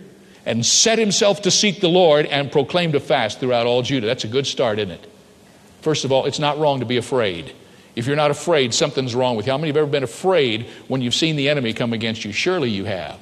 and 0.46 0.66
set 0.66 0.98
himself 0.98 1.42
to 1.42 1.52
seek 1.52 1.82
the 1.82 1.90
Lord 1.90 2.26
and 2.26 2.52
proclaimed 2.52 2.96
a 2.96 3.00
fast 3.02 3.40
throughout 3.40 3.68
all 3.68 3.82
Judah. 3.82 4.08
That's 4.08 4.24
a 4.24 4.30
good 4.30 4.48
start, 4.48 4.80
isn't 4.80 4.92
it? 4.92 5.12
First 5.82 6.06
of 6.06 6.12
all, 6.12 6.26
it's 6.26 6.40
not 6.40 6.58
wrong 6.58 6.80
to 6.80 6.86
be 6.86 6.98
afraid. 6.98 7.54
If 8.00 8.08
you're 8.08 8.16
not 8.16 8.32
afraid, 8.32 8.74
something's 8.74 9.14
wrong 9.14 9.36
with 9.36 9.46
you. 9.46 9.52
How 9.52 9.58
many 9.58 9.68
have 9.68 9.76
ever 9.76 9.86
been 9.86 10.04
afraid 10.04 10.68
when 10.88 11.02
you've 11.02 11.14
seen 11.14 11.36
the 11.36 11.50
enemy 11.50 11.74
come 11.74 11.92
against 11.92 12.24
you? 12.24 12.32
Surely 12.32 12.70
you 12.70 12.86
have. 12.86 13.20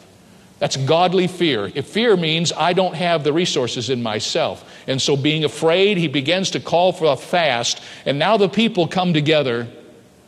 That's 0.59 0.77
godly 0.77 1.25
fear. 1.25 1.71
If 1.73 1.87
fear 1.87 2.15
means 2.15 2.53
I 2.53 2.73
don't 2.73 2.93
have 2.93 3.23
the 3.23 3.33
resources 3.33 3.89
in 3.89 4.03
myself. 4.03 4.63
And 4.85 5.01
so, 5.01 5.17
being 5.17 5.43
afraid, 5.43 5.97
he 5.97 6.07
begins 6.07 6.51
to 6.51 6.59
call 6.59 6.91
for 6.91 7.11
a 7.11 7.15
fast. 7.15 7.81
And 8.05 8.19
now 8.19 8.37
the 8.37 8.49
people 8.49 8.87
come 8.87 9.13
together 9.13 9.67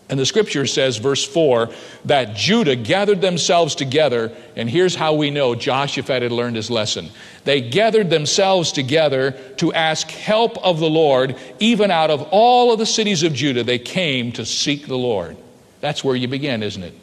and 0.10 0.20
the 0.20 0.26
scripture 0.26 0.66
says, 0.66 0.98
verse 0.98 1.24
4, 1.24 1.70
that 2.06 2.36
Judah 2.36 2.76
gathered 2.76 3.22
themselves 3.22 3.76
together, 3.76 4.36
and 4.56 4.68
here's 4.68 4.96
how 4.96 5.14
we 5.14 5.30
know 5.30 5.54
Jehoshaphat 5.54 6.24
had 6.24 6.32
learned 6.32 6.56
his 6.56 6.72
lesson. 6.72 7.10
They 7.44 7.62
gathered 7.62 8.10
themselves 8.10 8.72
together 8.72 9.34
to 9.58 9.72
ask 9.72 10.10
help 10.10 10.58
of 10.58 10.80
the 10.80 10.90
Lord, 10.90 11.36
even 11.60 11.92
out 11.92 12.10
of 12.10 12.24
all 12.32 12.74
of 12.74 12.80
the 12.80 12.88
cities 12.88 13.22
of 13.22 13.34
Judah, 13.34 13.64
they 13.64 13.78
came 13.78 14.32
to 14.32 14.46
seek 14.46 14.88
the 14.88 14.98
Lord. 14.98 15.38
That's 15.80 16.04
where 16.04 16.16
you 16.16 16.28
begin, 16.28 16.64
isn't 16.64 16.84
it? 16.84 16.94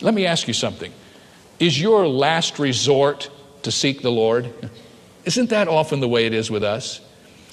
Let 0.00 0.14
me 0.14 0.26
ask 0.26 0.46
you 0.46 0.54
something. 0.54 0.92
Is 1.58 1.80
your 1.80 2.06
last 2.06 2.60
resort 2.60 3.28
to 3.62 3.72
seek 3.72 4.02
the 4.02 4.10
Lord? 4.10 4.52
Isn't 5.24 5.50
that 5.50 5.68
often 5.68 6.00
the 6.00 6.08
way 6.08 6.26
it 6.26 6.34
is 6.34 6.50
with 6.50 6.64
us? 6.64 7.00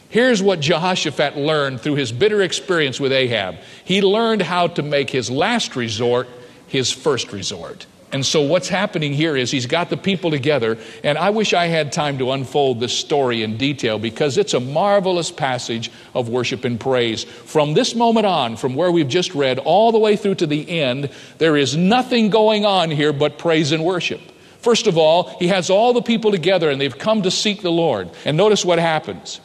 Here's 0.09 0.41
what 0.41 0.59
Jehoshaphat 0.59 1.37
learned 1.37 1.81
through 1.81 1.95
his 1.95 2.11
bitter 2.11 2.41
experience 2.41 2.99
with 2.99 3.11
Ahab. 3.11 3.57
He 3.83 4.01
learned 4.01 4.41
how 4.41 4.67
to 4.67 4.83
make 4.83 5.09
his 5.09 5.29
last 5.29 5.75
resort 5.75 6.27
his 6.69 6.91
first 6.91 7.33
resort. 7.33 7.85
And 8.11 8.25
so, 8.25 8.41
what's 8.41 8.69
happening 8.69 9.13
here 9.13 9.35
is 9.35 9.51
he's 9.51 9.67
got 9.67 9.91
the 9.91 9.97
people 9.97 10.31
together, 10.31 10.79
and 11.03 11.15
I 11.15 11.29
wish 11.29 11.53
I 11.53 11.67
had 11.67 11.91
time 11.91 12.17
to 12.17 12.31
unfold 12.31 12.79
this 12.79 12.97
story 12.97 13.43
in 13.43 13.57
detail 13.57 13.99
because 13.99 14.39
it's 14.39 14.55
a 14.55 14.59
marvelous 14.59 15.31
passage 15.31 15.91
of 16.15 16.27
worship 16.27 16.65
and 16.65 16.79
praise. 16.79 17.23
From 17.23 17.75
this 17.75 17.93
moment 17.93 18.25
on, 18.25 18.57
from 18.57 18.73
where 18.73 18.91
we've 18.91 19.07
just 19.07 19.35
read, 19.35 19.59
all 19.59 19.91
the 19.91 19.99
way 19.99 20.15
through 20.15 20.35
to 20.35 20.47
the 20.47 20.81
end, 20.81 21.11
there 21.37 21.55
is 21.55 21.77
nothing 21.77 22.31
going 22.31 22.65
on 22.65 22.89
here 22.89 23.13
but 23.13 23.37
praise 23.37 23.71
and 23.71 23.85
worship. 23.85 24.21
First 24.57 24.87
of 24.87 24.97
all, 24.97 25.37
he 25.37 25.47
has 25.49 25.69
all 25.69 25.93
the 25.93 26.01
people 26.01 26.31
together, 26.31 26.71
and 26.71 26.81
they've 26.81 26.97
come 26.97 27.21
to 27.21 27.31
seek 27.31 27.61
the 27.61 27.71
Lord. 27.71 28.09
And 28.25 28.35
notice 28.35 28.65
what 28.65 28.79
happens. 28.79 29.39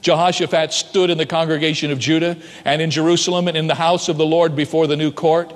Jehoshaphat 0.00 0.72
stood 0.72 1.10
in 1.10 1.18
the 1.18 1.26
congregation 1.26 1.90
of 1.90 1.98
Judah 1.98 2.36
and 2.64 2.80
in 2.80 2.90
Jerusalem 2.90 3.48
and 3.48 3.56
in 3.56 3.66
the 3.66 3.74
house 3.74 4.08
of 4.08 4.16
the 4.16 4.26
Lord 4.26 4.54
before 4.54 4.86
the 4.86 4.96
new 4.96 5.10
court. 5.10 5.54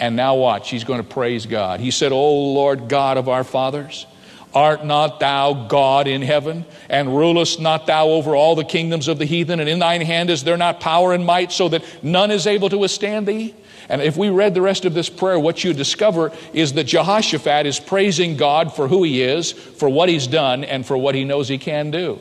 And 0.00 0.14
now 0.14 0.36
watch, 0.36 0.70
he's 0.70 0.84
going 0.84 1.02
to 1.02 1.08
praise 1.08 1.46
God. 1.46 1.80
He 1.80 1.90
said, 1.90 2.12
O 2.12 2.52
Lord 2.52 2.88
God 2.88 3.16
of 3.16 3.28
our 3.28 3.42
fathers, 3.42 4.06
art 4.54 4.84
not 4.84 5.20
thou 5.20 5.66
God 5.66 6.06
in 6.06 6.22
heaven, 6.22 6.64
and 6.88 7.16
rulest 7.16 7.60
not 7.60 7.86
thou 7.86 8.08
over 8.08 8.36
all 8.36 8.54
the 8.54 8.64
kingdoms 8.64 9.08
of 9.08 9.18
the 9.18 9.24
heathen, 9.24 9.60
and 9.60 9.68
in 9.68 9.78
thine 9.78 10.00
hand 10.00 10.30
is 10.30 10.44
there 10.44 10.56
not 10.56 10.80
power 10.80 11.12
and 11.12 11.26
might, 11.26 11.50
so 11.50 11.68
that 11.68 11.82
none 12.02 12.30
is 12.30 12.46
able 12.46 12.68
to 12.68 12.78
withstand 12.78 13.26
thee? 13.26 13.54
And 13.88 14.02
if 14.02 14.16
we 14.16 14.28
read 14.28 14.54
the 14.54 14.62
rest 14.62 14.84
of 14.84 14.94
this 14.94 15.08
prayer, 15.08 15.38
what 15.38 15.64
you 15.64 15.72
discover 15.72 16.30
is 16.52 16.74
that 16.74 16.84
Jehoshaphat 16.84 17.66
is 17.66 17.80
praising 17.80 18.36
God 18.36 18.74
for 18.74 18.86
who 18.86 19.02
he 19.02 19.22
is, 19.22 19.50
for 19.50 19.88
what 19.88 20.08
he's 20.08 20.26
done, 20.26 20.62
and 20.62 20.86
for 20.86 20.96
what 20.96 21.14
he 21.14 21.24
knows 21.24 21.48
he 21.48 21.58
can 21.58 21.90
do. 21.90 22.20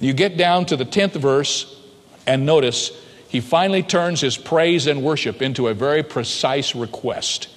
You 0.00 0.12
get 0.12 0.36
down 0.36 0.66
to 0.66 0.76
the 0.76 0.84
10th 0.84 1.20
verse, 1.20 1.80
and 2.26 2.44
notice 2.44 2.90
he 3.28 3.40
finally 3.40 3.82
turns 3.82 4.20
his 4.20 4.36
praise 4.36 4.86
and 4.86 5.02
worship 5.02 5.42
into 5.42 5.68
a 5.68 5.74
very 5.74 6.02
precise 6.02 6.74
request. 6.74 7.48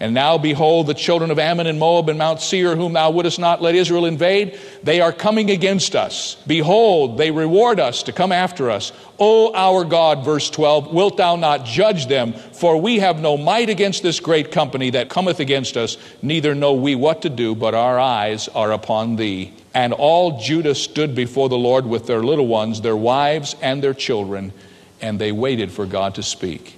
And 0.00 0.14
now, 0.14 0.38
behold, 0.38 0.86
the 0.86 0.94
children 0.94 1.32
of 1.32 1.40
Ammon 1.40 1.66
and 1.66 1.80
Moab 1.80 2.08
and 2.08 2.18
Mount 2.18 2.40
Seir, 2.40 2.76
whom 2.76 2.92
thou 2.92 3.10
wouldest 3.10 3.40
not 3.40 3.60
let 3.60 3.74
Israel 3.74 4.06
invade, 4.06 4.56
they 4.84 5.00
are 5.00 5.12
coming 5.12 5.50
against 5.50 5.96
us. 5.96 6.36
Behold, 6.46 7.18
they 7.18 7.32
reward 7.32 7.80
us 7.80 8.04
to 8.04 8.12
come 8.12 8.30
after 8.30 8.70
us. 8.70 8.92
O 9.18 9.52
our 9.54 9.84
God, 9.84 10.24
verse 10.24 10.50
12, 10.50 10.94
wilt 10.94 11.16
thou 11.16 11.34
not 11.34 11.64
judge 11.64 12.06
them? 12.06 12.32
For 12.32 12.80
we 12.80 13.00
have 13.00 13.20
no 13.20 13.36
might 13.36 13.70
against 13.70 14.04
this 14.04 14.20
great 14.20 14.52
company 14.52 14.90
that 14.90 15.08
cometh 15.08 15.40
against 15.40 15.76
us, 15.76 15.96
neither 16.22 16.54
know 16.54 16.74
we 16.74 16.94
what 16.94 17.22
to 17.22 17.28
do, 17.28 17.56
but 17.56 17.74
our 17.74 17.98
eyes 17.98 18.46
are 18.48 18.70
upon 18.70 19.16
thee. 19.16 19.52
And 19.74 19.92
all 19.92 20.40
Judah 20.40 20.76
stood 20.76 21.16
before 21.16 21.48
the 21.48 21.58
Lord 21.58 21.86
with 21.86 22.06
their 22.06 22.22
little 22.22 22.46
ones, 22.46 22.82
their 22.82 22.96
wives, 22.96 23.56
and 23.60 23.82
their 23.82 23.94
children, 23.94 24.52
and 25.00 25.18
they 25.18 25.32
waited 25.32 25.72
for 25.72 25.86
God 25.86 26.14
to 26.14 26.22
speak. 26.22 26.76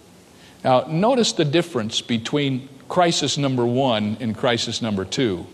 Now, 0.65 0.87
notice 0.89 1.33
the 1.33 1.45
difference 1.45 2.01
between 2.01 2.69
crisis 2.91 3.39
number 3.39 3.65
one 3.65 4.19
and 4.21 4.37
crisis 4.37 4.83
number 4.83 5.07
two. 5.07 5.47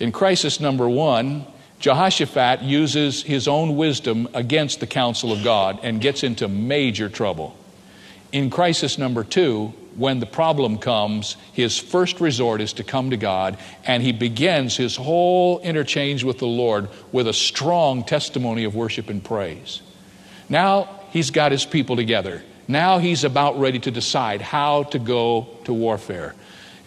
In 0.00 0.10
crisis 0.10 0.58
number 0.58 0.88
one, 0.88 1.46
Jehoshaphat 1.80 2.62
uses 2.62 3.22
his 3.22 3.46
own 3.46 3.76
wisdom 3.76 4.26
against 4.34 4.80
the 4.80 4.86
counsel 4.86 5.30
of 5.30 5.44
God 5.44 5.78
and 5.82 6.00
gets 6.00 6.24
into 6.24 6.48
major 6.48 7.08
trouble. 7.08 7.56
In 8.32 8.48
crisis 8.50 8.98
number 8.98 9.22
two, 9.22 9.74
when 9.96 10.18
the 10.18 10.26
problem 10.26 10.78
comes, 10.78 11.36
his 11.52 11.78
first 11.78 12.20
resort 12.20 12.60
is 12.60 12.72
to 12.74 12.84
come 12.84 13.10
to 13.10 13.16
God, 13.16 13.58
and 13.84 14.02
he 14.02 14.12
begins 14.12 14.76
his 14.76 14.96
whole 14.96 15.60
interchange 15.60 16.24
with 16.24 16.38
the 16.38 16.46
Lord 16.46 16.88
with 17.12 17.28
a 17.28 17.32
strong 17.32 18.02
testimony 18.02 18.64
of 18.64 18.74
worship 18.74 19.10
and 19.10 19.22
praise. 19.22 19.82
Now 20.48 20.88
he's 21.10 21.30
got 21.30 21.52
his 21.52 21.66
people 21.66 21.96
together. 21.96 22.42
Now 22.66 22.98
he's 22.98 23.24
about 23.24 23.58
ready 23.58 23.78
to 23.80 23.90
decide 23.90 24.40
how 24.40 24.84
to 24.84 24.98
go 24.98 25.48
to 25.64 25.72
warfare. 25.72 26.34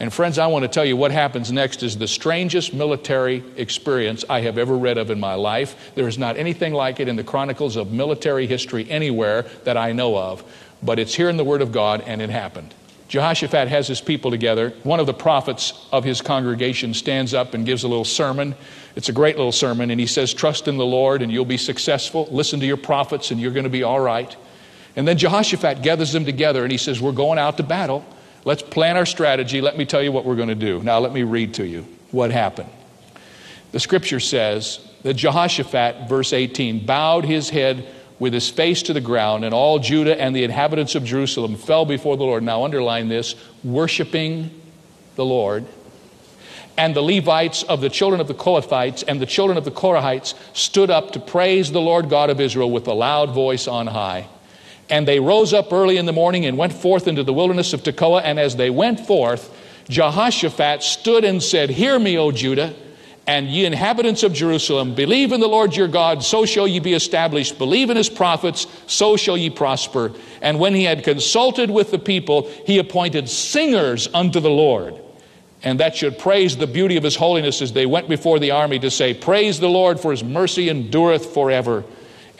And 0.01 0.11
friends, 0.11 0.39
I 0.39 0.47
want 0.47 0.63
to 0.63 0.67
tell 0.67 0.83
you 0.83 0.97
what 0.97 1.11
happens 1.11 1.51
next 1.51 1.83
is 1.83 1.95
the 1.95 2.07
strangest 2.07 2.73
military 2.73 3.43
experience 3.55 4.25
I 4.27 4.41
have 4.41 4.57
ever 4.57 4.75
read 4.75 4.97
of 4.97 5.11
in 5.11 5.19
my 5.19 5.35
life. 5.35 5.91
There 5.93 6.07
is 6.07 6.17
not 6.17 6.37
anything 6.37 6.73
like 6.73 6.99
it 6.99 7.07
in 7.07 7.17
the 7.17 7.23
chronicles 7.23 7.75
of 7.75 7.91
military 7.91 8.47
history 8.47 8.89
anywhere 8.89 9.43
that 9.63 9.77
I 9.77 9.91
know 9.91 10.17
of, 10.17 10.43
but 10.81 10.97
it's 10.97 11.13
here 11.13 11.29
in 11.29 11.37
the 11.37 11.43
Word 11.43 11.61
of 11.61 11.71
God, 11.71 12.03
and 12.07 12.19
it 12.19 12.31
happened. 12.31 12.73
Jehoshaphat 13.09 13.67
has 13.67 13.87
his 13.87 14.01
people 14.01 14.31
together. 14.31 14.73
One 14.81 14.99
of 14.99 15.05
the 15.05 15.13
prophets 15.13 15.87
of 15.91 16.03
his 16.03 16.19
congregation 16.19 16.95
stands 16.95 17.35
up 17.35 17.53
and 17.53 17.63
gives 17.63 17.83
a 17.83 17.87
little 17.87 18.03
sermon. 18.03 18.55
It's 18.95 19.09
a 19.09 19.13
great 19.13 19.37
little 19.37 19.51
sermon, 19.51 19.91
and 19.91 19.99
he 19.99 20.07
says, 20.07 20.33
Trust 20.33 20.67
in 20.67 20.77
the 20.77 20.83
Lord 20.83 21.21
and 21.21 21.31
you'll 21.31 21.45
be 21.45 21.57
successful. 21.57 22.27
Listen 22.31 22.59
to 22.61 22.65
your 22.65 22.75
prophets 22.75 23.29
and 23.29 23.39
you're 23.39 23.51
going 23.51 23.65
to 23.65 23.69
be 23.69 23.83
all 23.83 23.99
right. 23.99 24.35
And 24.95 25.07
then 25.07 25.19
Jehoshaphat 25.19 25.83
gathers 25.83 26.11
them 26.11 26.25
together 26.25 26.63
and 26.63 26.71
he 26.71 26.79
says, 26.79 26.99
We're 26.99 27.11
going 27.11 27.37
out 27.37 27.57
to 27.57 27.63
battle. 27.63 28.03
Let's 28.43 28.63
plan 28.63 28.97
our 28.97 29.05
strategy. 29.05 29.61
Let 29.61 29.77
me 29.77 29.85
tell 29.85 30.01
you 30.01 30.11
what 30.11 30.25
we're 30.25 30.35
going 30.35 30.49
to 30.49 30.55
do. 30.55 30.81
Now, 30.81 30.99
let 30.99 31.13
me 31.13 31.23
read 31.23 31.55
to 31.55 31.65
you 31.65 31.85
what 32.11 32.31
happened. 32.31 32.69
The 33.71 33.79
scripture 33.79 34.19
says 34.19 34.79
that 35.03 35.13
Jehoshaphat, 35.13 36.09
verse 36.09 36.33
18, 36.33 36.85
bowed 36.85 37.25
his 37.25 37.49
head 37.49 37.87
with 38.19 38.33
his 38.33 38.49
face 38.49 38.83
to 38.83 38.93
the 38.93 39.01
ground, 39.01 39.45
and 39.45 39.53
all 39.53 39.79
Judah 39.79 40.19
and 40.19 40.35
the 40.35 40.43
inhabitants 40.43 40.93
of 40.93 41.03
Jerusalem 41.03 41.55
fell 41.55 41.85
before 41.85 42.17
the 42.17 42.23
Lord. 42.23 42.43
Now, 42.43 42.63
underline 42.63 43.09
this 43.09 43.35
worshiping 43.63 44.51
the 45.15 45.25
Lord. 45.25 45.65
And 46.77 46.95
the 46.95 47.01
Levites 47.01 47.63
of 47.63 47.81
the 47.81 47.89
children 47.89 48.21
of 48.21 48.27
the 48.27 48.33
Kohathites 48.33 49.03
and 49.07 49.19
the 49.19 49.25
children 49.25 49.57
of 49.57 49.65
the 49.65 49.71
Korahites 49.71 50.33
stood 50.53 50.89
up 50.89 51.11
to 51.11 51.19
praise 51.19 51.71
the 51.71 51.81
Lord 51.81 52.09
God 52.09 52.29
of 52.29 52.39
Israel 52.39 52.71
with 52.71 52.87
a 52.87 52.93
loud 52.93 53.31
voice 53.31 53.67
on 53.67 53.87
high. 53.87 54.27
And 54.91 55.07
they 55.07 55.19
rose 55.19 55.53
up 55.53 55.71
early 55.71 55.97
in 55.97 56.05
the 56.05 56.13
morning 56.13 56.45
and 56.45 56.57
went 56.57 56.73
forth 56.73 57.07
into 57.07 57.23
the 57.23 57.33
wilderness 57.33 57.73
of 57.73 57.81
Tekoa. 57.81 58.21
And 58.23 58.37
as 58.37 58.57
they 58.57 58.69
went 58.69 58.99
forth, 58.99 59.57
Jehoshaphat 59.89 60.83
stood 60.83 61.23
and 61.23 61.41
said, 61.41 61.69
Hear 61.69 61.97
me, 61.97 62.17
O 62.17 62.31
Judah, 62.31 62.75
and 63.25 63.47
ye 63.47 63.65
inhabitants 63.65 64.23
of 64.23 64.33
Jerusalem, 64.33 64.93
believe 64.93 65.31
in 65.31 65.39
the 65.39 65.47
Lord 65.47 65.75
your 65.75 65.87
God, 65.87 66.23
so 66.23 66.45
shall 66.45 66.67
ye 66.67 66.79
be 66.79 66.93
established. 66.93 67.57
Believe 67.57 67.89
in 67.89 67.95
his 67.95 68.09
prophets, 68.09 68.67
so 68.87 69.15
shall 69.15 69.37
ye 69.37 69.49
prosper. 69.49 70.11
And 70.41 70.59
when 70.59 70.75
he 70.75 70.83
had 70.83 71.03
consulted 71.03 71.71
with 71.71 71.91
the 71.91 71.99
people, 71.99 72.49
he 72.65 72.77
appointed 72.77 73.29
singers 73.29 74.09
unto 74.13 74.39
the 74.39 74.49
Lord. 74.49 74.99
And 75.63 75.79
that 75.79 75.95
should 75.95 76.17
praise 76.17 76.57
the 76.57 76.67
beauty 76.67 76.97
of 76.97 77.03
his 77.03 77.15
holiness 77.15 77.61
as 77.61 77.71
they 77.71 77.85
went 77.85 78.09
before 78.09 78.39
the 78.39 78.51
army 78.51 78.79
to 78.79 78.91
say, 78.91 79.13
Praise 79.13 79.59
the 79.59 79.69
Lord, 79.69 79.99
for 79.99 80.11
his 80.11 80.23
mercy 80.23 80.69
endureth 80.69 81.27
forever. 81.33 81.85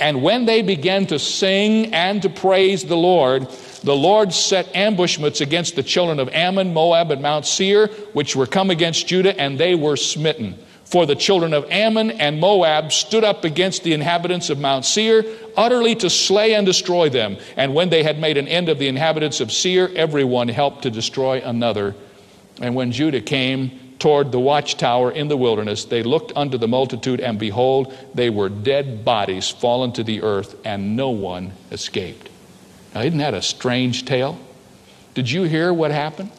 And 0.02 0.24
when 0.24 0.46
they 0.46 0.64
began 0.64 1.06
to 1.08 1.20
sing 1.20 1.94
and 1.94 2.24
to 2.24 2.30
praise 2.30 2.84
the 2.84 2.98
Lord, 2.98 3.48
the 3.84 3.96
Lord 3.96 4.34
set 4.34 4.76
ambushments 4.76 5.42
against 5.42 5.76
the 5.76 5.84
children 5.84 6.20
of 6.20 6.28
Ammon, 6.30 6.74
Moab, 6.74 7.12
and 7.12 7.22
Mount 7.22 7.46
Seir, 7.46 7.88
which 8.14 8.36
were 8.36 8.48
come 8.48 8.72
against 8.72 9.08
Judah, 9.08 9.40
and 9.40 9.60
they 9.60 9.76
were 9.76 9.96
smitten. 9.96 10.58
For 10.86 11.06
the 11.06 11.16
children 11.16 11.54
of 11.54 11.70
Ammon 11.70 12.12
and 12.12 12.40
Moab 12.40 12.92
stood 12.92 13.24
up 13.24 13.46
against 13.46 13.84
the 13.84 13.94
inhabitants 13.94 14.50
of 14.50 14.60
Mount 14.60 14.86
Seir, 14.86 15.24
utterly 15.56 15.96
to 15.96 16.10
slay 16.10 16.56
and 16.56 16.66
destroy 16.66 17.08
them. 17.08 17.38
And 17.56 17.74
when 17.74 17.90
they 17.90 18.04
had 18.04 18.20
made 18.20 18.38
an 18.38 18.48
end 18.48 18.70
of 18.70 18.80
the 18.80 18.88
inhabitants 18.88 19.40
of 19.40 19.52
Seir, 19.52 19.90
everyone 19.96 20.50
helped 20.50 20.82
to 20.82 20.90
destroy 20.90 21.42
another. 21.42 21.96
And 22.60 22.76
when 22.76 22.92
Judah 22.92 23.22
came 23.22 23.81
toward 24.02 24.32
the 24.32 24.40
watchtower 24.40 25.12
in 25.12 25.28
the 25.28 25.38
wilderness, 25.38 25.86
they 25.86 26.02
looked 26.02 26.34
unto 26.36 26.58
the 26.58 26.68
multitude, 26.68 27.22
and 27.22 27.38
behold, 27.38 27.96
they 28.16 28.32
were 28.32 28.50
dead 28.50 29.06
bodies 29.06 29.48
fallen 29.48 29.92
to 29.94 30.04
the 30.04 30.24
earth, 30.24 30.56
and 30.66 30.98
no 30.98 31.12
one 31.12 31.54
escaped. 31.72 32.28
Now, 32.96 33.02
isn't 33.02 33.20
that 33.20 33.36
a 33.36 33.44
strange 33.44 34.06
tale? 34.06 34.40
Did 35.14 35.30
you 35.30 35.44
hear 35.44 35.72
what 35.72 35.92
happened? 35.92 36.32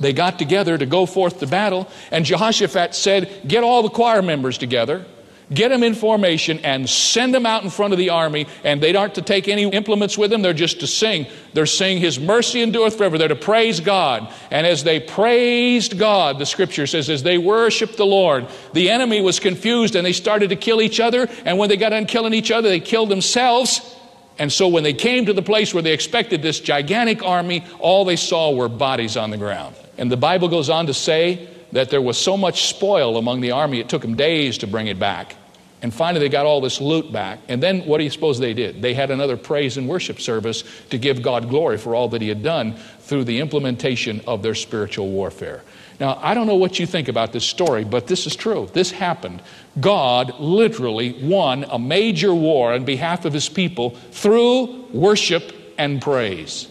They 0.00 0.12
got 0.12 0.38
together 0.38 0.76
to 0.76 0.84
go 0.84 1.06
forth 1.06 1.40
to 1.40 1.46
battle, 1.46 1.88
and 2.10 2.26
Jehoshaphat 2.26 2.94
said, 2.94 3.40
Get 3.48 3.64
all 3.64 3.82
the 3.82 3.88
choir 3.88 4.20
members 4.20 4.58
together 4.58 5.06
get 5.54 5.68
them 5.68 5.82
in 5.82 5.94
formation 5.94 6.58
and 6.60 6.88
send 6.88 7.34
them 7.34 7.46
out 7.46 7.64
in 7.64 7.70
front 7.70 7.92
of 7.92 7.98
the 7.98 8.10
army. 8.10 8.46
And 8.64 8.82
they 8.82 8.94
aren't 8.94 9.14
to 9.16 9.22
take 9.22 9.48
any 9.48 9.64
implements 9.64 10.16
with 10.16 10.30
them, 10.30 10.42
they're 10.42 10.52
just 10.52 10.80
to 10.80 10.86
sing. 10.86 11.26
They're 11.54 11.66
saying, 11.66 11.98
His 12.00 12.18
mercy 12.18 12.62
endureth 12.62 12.96
forever. 12.96 13.18
They're 13.18 13.28
to 13.28 13.36
praise 13.36 13.80
God. 13.80 14.32
And 14.50 14.66
as 14.66 14.84
they 14.84 15.00
praised 15.00 15.98
God, 15.98 16.38
the 16.38 16.46
scripture 16.46 16.86
says, 16.86 17.10
as 17.10 17.22
they 17.22 17.38
worshiped 17.38 17.96
the 17.96 18.06
Lord, 18.06 18.46
the 18.72 18.90
enemy 18.90 19.20
was 19.20 19.40
confused 19.40 19.94
and 19.94 20.04
they 20.06 20.12
started 20.12 20.50
to 20.50 20.56
kill 20.56 20.80
each 20.80 21.00
other. 21.00 21.28
And 21.44 21.58
when 21.58 21.68
they 21.68 21.76
got 21.76 21.90
done 21.90 22.06
killing 22.06 22.34
each 22.34 22.50
other, 22.50 22.68
they 22.68 22.80
killed 22.80 23.08
themselves. 23.08 23.96
And 24.38 24.52
so 24.52 24.68
when 24.68 24.82
they 24.82 24.94
came 24.94 25.26
to 25.26 25.32
the 25.32 25.42
place 25.42 25.74
where 25.74 25.82
they 25.82 25.92
expected 25.92 26.42
this 26.42 26.58
gigantic 26.60 27.22
army, 27.22 27.64
all 27.78 28.04
they 28.04 28.16
saw 28.16 28.50
were 28.50 28.68
bodies 28.68 29.16
on 29.16 29.30
the 29.30 29.36
ground. 29.36 29.76
And 29.98 30.10
the 30.10 30.16
Bible 30.16 30.48
goes 30.48 30.70
on 30.70 30.86
to 30.86 30.94
say 30.94 31.48
that 31.72 31.90
there 31.90 32.02
was 32.02 32.18
so 32.18 32.36
much 32.36 32.66
spoil 32.66 33.16
among 33.16 33.40
the 33.40 33.50
army, 33.50 33.80
it 33.80 33.88
took 33.88 34.02
them 34.02 34.14
days 34.14 34.58
to 34.58 34.66
bring 34.66 34.86
it 34.86 34.98
back. 34.98 35.36
And 35.82 35.92
finally, 35.92 36.20
they 36.20 36.28
got 36.28 36.46
all 36.46 36.60
this 36.60 36.80
loot 36.80 37.12
back. 37.12 37.40
And 37.48 37.60
then 37.60 37.80
what 37.80 37.98
do 37.98 38.04
you 38.04 38.10
suppose 38.10 38.38
they 38.38 38.54
did? 38.54 38.80
They 38.80 38.94
had 38.94 39.10
another 39.10 39.36
praise 39.36 39.76
and 39.76 39.88
worship 39.88 40.20
service 40.20 40.62
to 40.90 40.96
give 40.96 41.22
God 41.22 41.48
glory 41.48 41.76
for 41.76 41.96
all 41.96 42.08
that 42.10 42.22
He 42.22 42.28
had 42.28 42.42
done 42.42 42.76
through 43.00 43.24
the 43.24 43.40
implementation 43.40 44.20
of 44.26 44.42
their 44.42 44.54
spiritual 44.54 45.08
warfare. 45.08 45.62
Now, 45.98 46.18
I 46.22 46.34
don't 46.34 46.46
know 46.46 46.56
what 46.56 46.78
you 46.78 46.86
think 46.86 47.08
about 47.08 47.32
this 47.32 47.44
story, 47.44 47.82
but 47.84 48.06
this 48.06 48.28
is 48.28 48.36
true. 48.36 48.68
This 48.72 48.92
happened. 48.92 49.42
God 49.80 50.38
literally 50.38 51.12
won 51.20 51.64
a 51.64 51.80
major 51.80 52.32
war 52.32 52.72
on 52.72 52.84
behalf 52.84 53.24
of 53.24 53.32
His 53.32 53.48
people 53.48 53.90
through 54.12 54.84
worship 54.92 55.52
and 55.78 56.00
praise. 56.00 56.68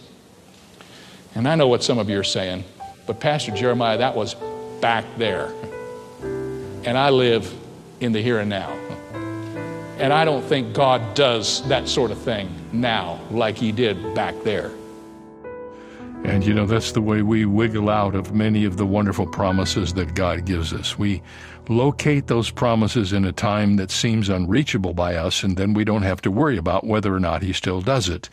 And 1.34 1.46
I 1.46 1.54
know 1.54 1.68
what 1.68 1.84
some 1.84 1.98
of 1.98 2.08
you 2.08 2.18
are 2.18 2.24
saying, 2.24 2.64
but 3.06 3.20
Pastor 3.20 3.52
Jeremiah, 3.52 3.98
that 3.98 4.16
was 4.16 4.36
back 4.80 5.04
there. 5.18 5.52
And 6.84 6.96
I 6.96 7.10
live 7.10 7.52
in 8.00 8.12
the 8.12 8.20
here 8.20 8.38
and 8.38 8.50
now. 8.50 8.91
And 9.98 10.12
I 10.12 10.24
don't 10.24 10.42
think 10.42 10.74
God 10.74 11.14
does 11.14 11.66
that 11.68 11.88
sort 11.88 12.10
of 12.10 12.18
thing 12.18 12.52
now 12.72 13.20
like 13.30 13.56
he 13.56 13.72
did 13.72 14.14
back 14.14 14.34
there. 14.42 14.70
And 16.24 16.46
you 16.46 16.54
know, 16.54 16.66
that's 16.66 16.92
the 16.92 17.02
way 17.02 17.22
we 17.22 17.44
wiggle 17.44 17.90
out 17.90 18.14
of 18.14 18.32
many 18.32 18.64
of 18.64 18.76
the 18.76 18.86
wonderful 18.86 19.26
promises 19.26 19.94
that 19.94 20.14
God 20.14 20.44
gives 20.44 20.72
us. 20.72 20.96
We 20.96 21.20
locate 21.68 22.28
those 22.28 22.50
promises 22.50 23.12
in 23.12 23.24
a 23.24 23.32
time 23.32 23.76
that 23.76 23.90
seems 23.90 24.28
unreachable 24.28 24.94
by 24.94 25.16
us, 25.16 25.42
and 25.42 25.56
then 25.56 25.74
we 25.74 25.84
don't 25.84 26.02
have 26.02 26.22
to 26.22 26.30
worry 26.30 26.56
about 26.56 26.86
whether 26.86 27.14
or 27.14 27.20
not 27.20 27.42
He 27.42 27.52
still 27.52 27.80
does 27.80 28.08
it. 28.08 28.28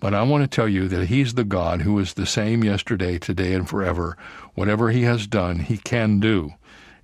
But 0.00 0.14
I 0.14 0.22
want 0.24 0.42
to 0.42 0.48
tell 0.48 0.68
you 0.68 0.88
that 0.88 1.06
He's 1.06 1.34
the 1.34 1.44
God 1.44 1.82
who 1.82 1.98
is 2.00 2.14
the 2.14 2.26
same 2.26 2.64
yesterday, 2.64 3.18
today, 3.18 3.54
and 3.54 3.68
forever. 3.68 4.16
Whatever 4.54 4.90
He 4.90 5.02
has 5.02 5.28
done, 5.28 5.60
He 5.60 5.78
can 5.78 6.18
do. 6.18 6.52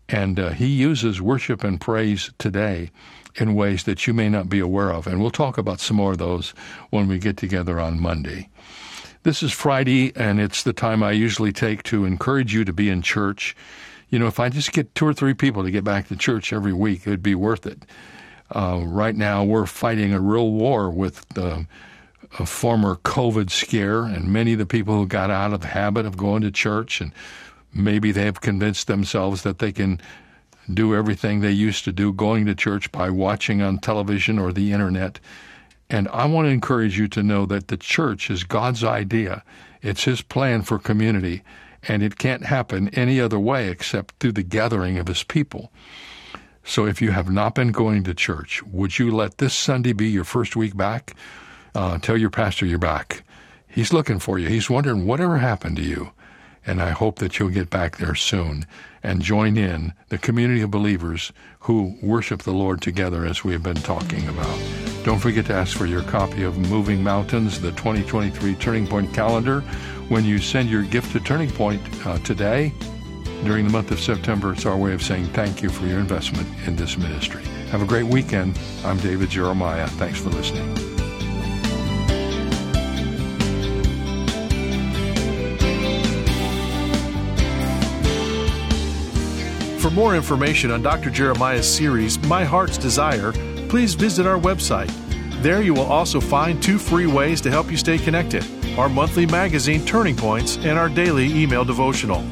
And 0.09 0.41
uh, 0.41 0.51
He 0.51 0.67
uses 0.67 1.23
worship 1.23 1.63
and 1.63 1.81
praise 1.81 2.33
today 2.39 2.91
in 3.41 3.55
ways 3.55 3.85
that 3.85 4.07
you 4.07 4.15
may 4.15 4.29
not 4.29 4.49
be 4.49 4.59
aware 4.59 4.91
of. 4.91 5.07
And 5.07 5.21
we'll 5.21 5.31
talk 5.31 5.59
about 5.59 5.81
some 5.81 5.97
more 5.97 6.13
of 6.13 6.19
those 6.19 6.51
when 6.91 7.09
we 7.09 7.19
get 7.19 7.37
together 7.37 7.81
on 7.81 8.01
Monday. 8.01 8.49
This 9.23 9.43
is 9.43 9.53
Friday, 9.53 10.13
and 10.17 10.41
it's 10.41 10.63
the 10.63 10.73
time 10.73 11.03
I 11.03 11.13
usually 11.13 11.53
take 11.53 11.83
to 11.85 12.05
encourage 12.05 12.55
you 12.55 12.65
to 12.65 12.73
be 12.73 12.89
in 12.89 13.03
church. 13.03 13.57
You 14.11 14.19
know, 14.19 14.27
if 14.27 14.41
I 14.41 14.49
just 14.49 14.73
get 14.73 14.95
two 14.95 15.07
or 15.07 15.13
three 15.13 15.35
people 15.35 15.65
to 15.65 15.71
get 15.71 15.85
back 15.85 16.09
to 16.09 16.17
church 16.17 16.53
every 16.53 16.73
week, 16.73 17.07
it'd 17.07 17.23
be 17.23 17.35
worth 17.35 17.67
it. 17.67 17.83
Uh, 18.55 18.81
right 18.85 19.15
now, 19.15 19.45
we're 19.45 19.67
fighting 19.67 20.15
a 20.15 20.21
real 20.21 20.51
war 20.51 20.91
with 20.91 21.29
the 21.31 21.67
former 22.47 22.97
COVID 22.97 23.51
scare, 23.51 24.05
and 24.05 24.29
many 24.29 24.53
of 24.53 24.59
the 24.59 24.67
people 24.67 24.95
who 24.95 25.07
got 25.07 25.31
out 25.31 25.53
of 25.53 25.61
the 25.61 25.67
habit 25.67 26.07
of 26.07 26.17
going 26.17 26.43
to 26.43 26.51
church, 26.51 27.01
and 27.01 27.13
maybe 27.75 28.13
they 28.13 28.25
have 28.25 28.41
convinced 28.41 28.87
themselves 28.87 29.43
that 29.43 29.59
they 29.59 29.73
can 29.73 30.01
do 30.73 30.95
everything 30.95 31.41
they 31.41 31.51
used 31.51 31.85
to 31.85 31.93
do, 31.93 32.13
going 32.13 32.47
to 32.47 32.55
church 32.55 32.91
by 32.93 33.11
watching 33.11 33.63
on 33.63 33.79
television 33.79 34.39
or 34.39 34.53
the 34.53 34.73
internet. 34.73 35.21
And 35.91 36.09
I 36.09 36.27
want 36.27 36.47
to 36.47 36.53
encourage 36.53 36.99
you 36.99 37.09
to 37.09 37.23
know 37.23 37.47
that 37.47 37.69
the 37.69 37.77
church 37.77 38.31
is 38.31 38.45
God's 38.45 38.85
idea. 38.85 39.43
It's 39.81 40.05
His 40.05 40.23
plan 40.23 40.63
for 40.63 40.79
community, 40.79 41.43
and 41.83 42.03
it 42.03 42.19
can't 42.19 42.45
happen 42.45 42.89
any 42.91 43.21
other 43.21 43.39
way 43.39 43.69
except 43.69 44.17
through 44.19 44.33
the 44.33 44.43
gathering 44.43 44.99
of 44.99 45.09
His 45.09 45.23
people. 45.23 45.73
So 46.65 46.85
if 46.85 47.01
you 47.01 47.13
have 47.13 47.31
not 47.31 47.55
been 47.55 47.73
going 47.73 48.05
to 48.05 48.15
church, 48.15 48.63
would 48.65 48.99
you 48.99 49.11
let 49.11 49.39
this 49.39 49.55
Sunday 49.55 49.95
be 49.95 50.09
your 50.09 50.25
first 50.25 50.55
week 50.55 50.77
back? 50.77 51.15
Uh, 51.75 51.97
tell 51.97 52.17
your 52.17 52.29
pastor 52.29 52.67
you're 52.67 52.79
back. 52.79 53.23
He's 53.67 53.93
looking 53.93 54.19
for 54.19 54.39
you. 54.39 54.49
He's 54.49 54.69
wondering 54.69 55.07
whatever 55.07 55.39
happened 55.39 55.77
to 55.77 55.83
you. 55.83 56.13
And 56.69 56.83
I 56.83 56.91
hope 56.91 57.19
that 57.19 57.39
you'll 57.39 57.49
get 57.49 57.71
back 57.71 57.97
there 57.97 58.15
soon 58.15 58.67
and 59.03 59.23
join 59.23 59.57
in 59.57 59.95
the 60.11 60.19
community 60.19 60.61
of 60.61 60.71
believers 60.71 61.33
who 61.61 61.97
worship 62.03 62.43
the 62.43 62.53
Lord 62.53 62.83
together 62.83 63.25
as 63.25 63.43
we 63.43 63.53
have 63.53 63.63
been 63.63 63.77
talking 63.77 64.29
about. 64.29 64.61
Don't 65.03 65.19
forget 65.19 65.47
to 65.47 65.55
ask 65.55 65.77
for 65.77 65.87
your 65.87 66.03
copy 66.03 66.43
of 66.43 66.59
Moving 66.59 67.03
Mountains, 67.03 67.61
the 67.61 67.71
2023 67.71 68.55
Turning 68.57 68.87
Point 68.87 69.15
calendar, 69.15 69.61
when 70.09 70.25
you 70.25 70.39
send 70.39 70.69
your 70.69 70.83
gift 70.83 71.13
to 71.13 71.21
Turning 71.21 71.51
Point 71.51 71.81
uh, 72.07 72.19
today. 72.19 72.73
During 73.45 73.67
the 73.67 73.73
month 73.73 73.91
of 73.91 74.01
September, 74.01 74.53
it's 74.53 74.67
our 74.67 74.77
way 74.77 74.93
of 74.93 75.03
saying 75.03 75.27
thank 75.27 75.63
you 75.63 75.71
for 75.71 75.87
your 75.87 76.01
investment 76.01 76.49
in 76.67 76.77
this 76.77 76.99
ministry. 76.99 77.45
Have 77.71 77.83
a 77.83 77.87
great 77.87 78.07
weekend. 78.07 78.59
I'm 78.85 78.99
David 78.99 79.31
Jeremiah. 79.31 79.87
Thanks 79.87 80.21
for 80.21 80.31
listening. 80.31 80.98
For 89.89 89.95
more 89.95 90.15
information 90.15 90.71
on 90.71 90.83
Dr. 90.83 91.09
Jeremiah's 91.09 91.67
series, 91.67 92.19
My 92.25 92.45
Heart's 92.45 92.77
Desire, 92.77 93.33
please 93.71 93.95
visit 93.95 94.27
our 94.27 94.39
website. 94.39 94.93
There 95.41 95.63
you 95.63 95.73
will 95.73 95.91
also 95.91 96.21
find 96.21 96.63
two 96.63 96.79
free 96.79 97.07
ways 97.07 97.41
to 97.41 97.51
help 97.51 97.71
you 97.71 97.79
stay 97.79 97.97
connected 97.97 98.45
our 98.79 98.91
monthly 98.91 99.25
magazine, 99.25 99.87
Turning 99.87 100.15
Points, 100.15 100.59
and 100.59 100.79
our 100.79 100.91
daily 100.91 101.25
email 101.33 101.65
devotional. 101.65 102.23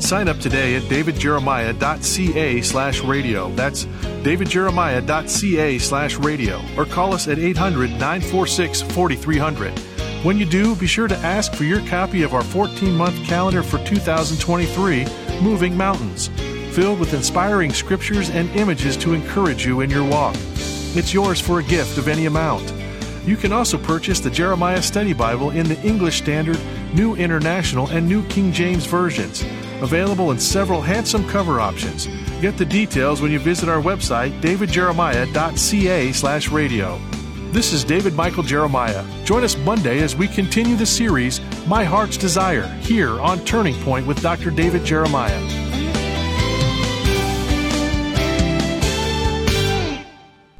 Sign 0.00 0.26
up 0.26 0.38
today 0.38 0.74
at 0.74 0.84
davidjeremiah.ca 0.84 2.62
slash 2.62 3.02
radio. 3.02 3.54
That's 3.56 3.84
davidjeremiah.ca 3.84 5.78
slash 5.80 6.16
radio. 6.16 6.62
Or 6.78 6.86
call 6.86 7.12
us 7.12 7.28
at 7.28 7.38
800 7.38 7.90
946 7.90 8.80
4300. 8.80 9.78
When 10.24 10.38
you 10.38 10.46
do, 10.46 10.74
be 10.76 10.86
sure 10.86 11.08
to 11.08 11.16
ask 11.18 11.52
for 11.52 11.64
your 11.64 11.86
copy 11.88 12.22
of 12.22 12.32
our 12.32 12.42
14 12.42 12.96
month 12.96 13.22
calendar 13.26 13.62
for 13.62 13.84
2023, 13.84 15.04
Moving 15.42 15.76
Mountains, 15.76 16.30
filled 16.72 16.98
with 16.98 17.12
inspiring 17.12 17.70
scriptures 17.72 18.30
and 18.30 18.48
images 18.56 18.96
to 18.96 19.12
encourage 19.12 19.66
you 19.66 19.82
in 19.82 19.90
your 19.90 20.08
walk. 20.08 20.34
It's 20.94 21.12
yours 21.12 21.38
for 21.40 21.58
a 21.60 21.62
gift 21.62 21.98
of 21.98 22.08
any 22.08 22.24
amount. 22.26 22.72
You 23.26 23.36
can 23.36 23.52
also 23.52 23.76
purchase 23.76 24.20
the 24.20 24.30
Jeremiah 24.30 24.80
Study 24.80 25.12
Bible 25.12 25.50
in 25.50 25.68
the 25.68 25.78
English 25.82 26.16
Standard, 26.18 26.58
New 26.94 27.14
International, 27.14 27.88
and 27.88 28.08
New 28.08 28.26
King 28.28 28.52
James 28.52 28.86
versions, 28.86 29.44
available 29.82 30.30
in 30.30 30.40
several 30.40 30.80
handsome 30.80 31.28
cover 31.28 31.60
options. 31.60 32.08
Get 32.40 32.56
the 32.56 32.64
details 32.64 33.20
when 33.20 33.30
you 33.30 33.38
visit 33.38 33.68
our 33.68 33.82
website, 33.82 34.40
davidjeremiah.ca/radio. 34.40 37.00
This 37.52 37.74
is 37.74 37.84
David 37.84 38.14
Michael 38.14 38.42
Jeremiah. 38.42 39.04
Join 39.24 39.44
us 39.44 39.58
Monday 39.58 40.00
as 40.00 40.16
we 40.16 40.26
continue 40.26 40.74
the 40.74 40.86
series 40.86 41.42
My 41.66 41.84
Heart's 41.84 42.16
Desire 42.16 42.66
here 42.80 43.20
on 43.20 43.44
Turning 43.44 43.74
Point 43.82 44.06
with 44.06 44.22
Dr. 44.22 44.50
David 44.50 44.86
Jeremiah. 44.86 45.61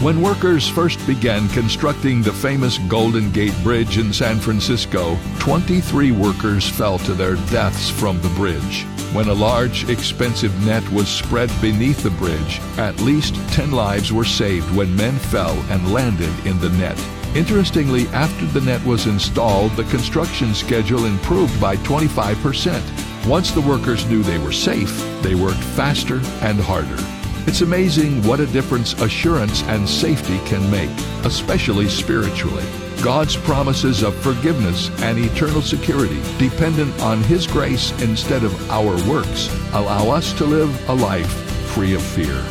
When 0.00 0.22
workers 0.22 0.66
first 0.66 1.06
began 1.06 1.46
constructing 1.50 2.22
the 2.22 2.32
famous 2.32 2.78
Golden 2.88 3.30
Gate 3.32 3.54
Bridge 3.62 3.98
in 3.98 4.14
San 4.14 4.38
Francisco, 4.38 5.18
23 5.40 6.10
workers 6.12 6.66
fell 6.66 6.98
to 7.00 7.12
their 7.12 7.34
deaths 7.50 7.90
from 7.90 8.18
the 8.22 8.30
bridge. 8.30 8.84
When 9.12 9.28
a 9.28 9.34
large, 9.34 9.90
expensive 9.90 10.58
net 10.64 10.90
was 10.90 11.06
spread 11.06 11.50
beneath 11.60 12.02
the 12.02 12.12
bridge, 12.12 12.60
at 12.78 12.98
least 13.02 13.34
10 13.50 13.72
lives 13.72 14.10
were 14.10 14.24
saved 14.24 14.74
when 14.74 14.96
men 14.96 15.18
fell 15.18 15.52
and 15.68 15.92
landed 15.92 16.32
in 16.46 16.58
the 16.60 16.70
net. 16.70 16.98
Interestingly, 17.36 18.08
after 18.08 18.46
the 18.46 18.62
net 18.62 18.82
was 18.86 19.06
installed, 19.06 19.72
the 19.72 19.84
construction 19.84 20.54
schedule 20.54 21.04
improved 21.04 21.60
by 21.60 21.76
25%. 21.76 23.28
Once 23.28 23.50
the 23.50 23.60
workers 23.60 24.06
knew 24.06 24.22
they 24.22 24.38
were 24.38 24.50
safe, 24.50 24.98
they 25.20 25.34
worked 25.34 25.62
faster 25.62 26.22
and 26.40 26.58
harder. 26.58 27.19
It's 27.46 27.62
amazing 27.62 28.22
what 28.22 28.40
a 28.40 28.46
difference 28.46 28.92
assurance 29.00 29.62
and 29.64 29.88
safety 29.88 30.38
can 30.44 30.70
make, 30.70 30.90
especially 31.24 31.88
spiritually. 31.88 32.64
God's 33.02 33.34
promises 33.34 34.02
of 34.02 34.14
forgiveness 34.14 34.90
and 35.02 35.18
eternal 35.18 35.62
security, 35.62 36.20
dependent 36.38 37.00
on 37.00 37.22
His 37.22 37.46
grace 37.46 37.92
instead 38.02 38.44
of 38.44 38.70
our 38.70 38.94
works, 39.08 39.48
allow 39.72 40.10
us 40.10 40.34
to 40.34 40.44
live 40.44 40.88
a 40.88 40.94
life 40.94 41.32
free 41.72 41.94
of 41.94 42.02
fear. 42.02 42.44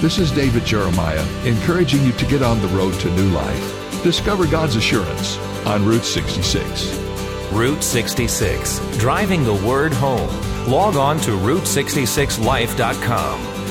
This 0.00 0.18
is 0.18 0.32
David 0.32 0.64
Jeremiah, 0.64 1.24
encouraging 1.46 2.02
you 2.04 2.10
to 2.12 2.26
get 2.26 2.42
on 2.42 2.60
the 2.60 2.68
road 2.68 2.94
to 3.00 3.10
new 3.10 3.30
life. 3.30 4.02
Discover 4.02 4.48
God's 4.48 4.76
assurance 4.76 5.38
on 5.64 5.86
Route 5.86 6.04
66. 6.04 6.92
Route 7.52 7.84
66, 7.84 8.80
driving 8.98 9.44
the 9.44 9.54
word 9.54 9.92
home. 9.92 10.28
Log 10.68 10.96
on 10.96 11.20
to 11.20 11.30
Route66Life.com. 11.30 13.53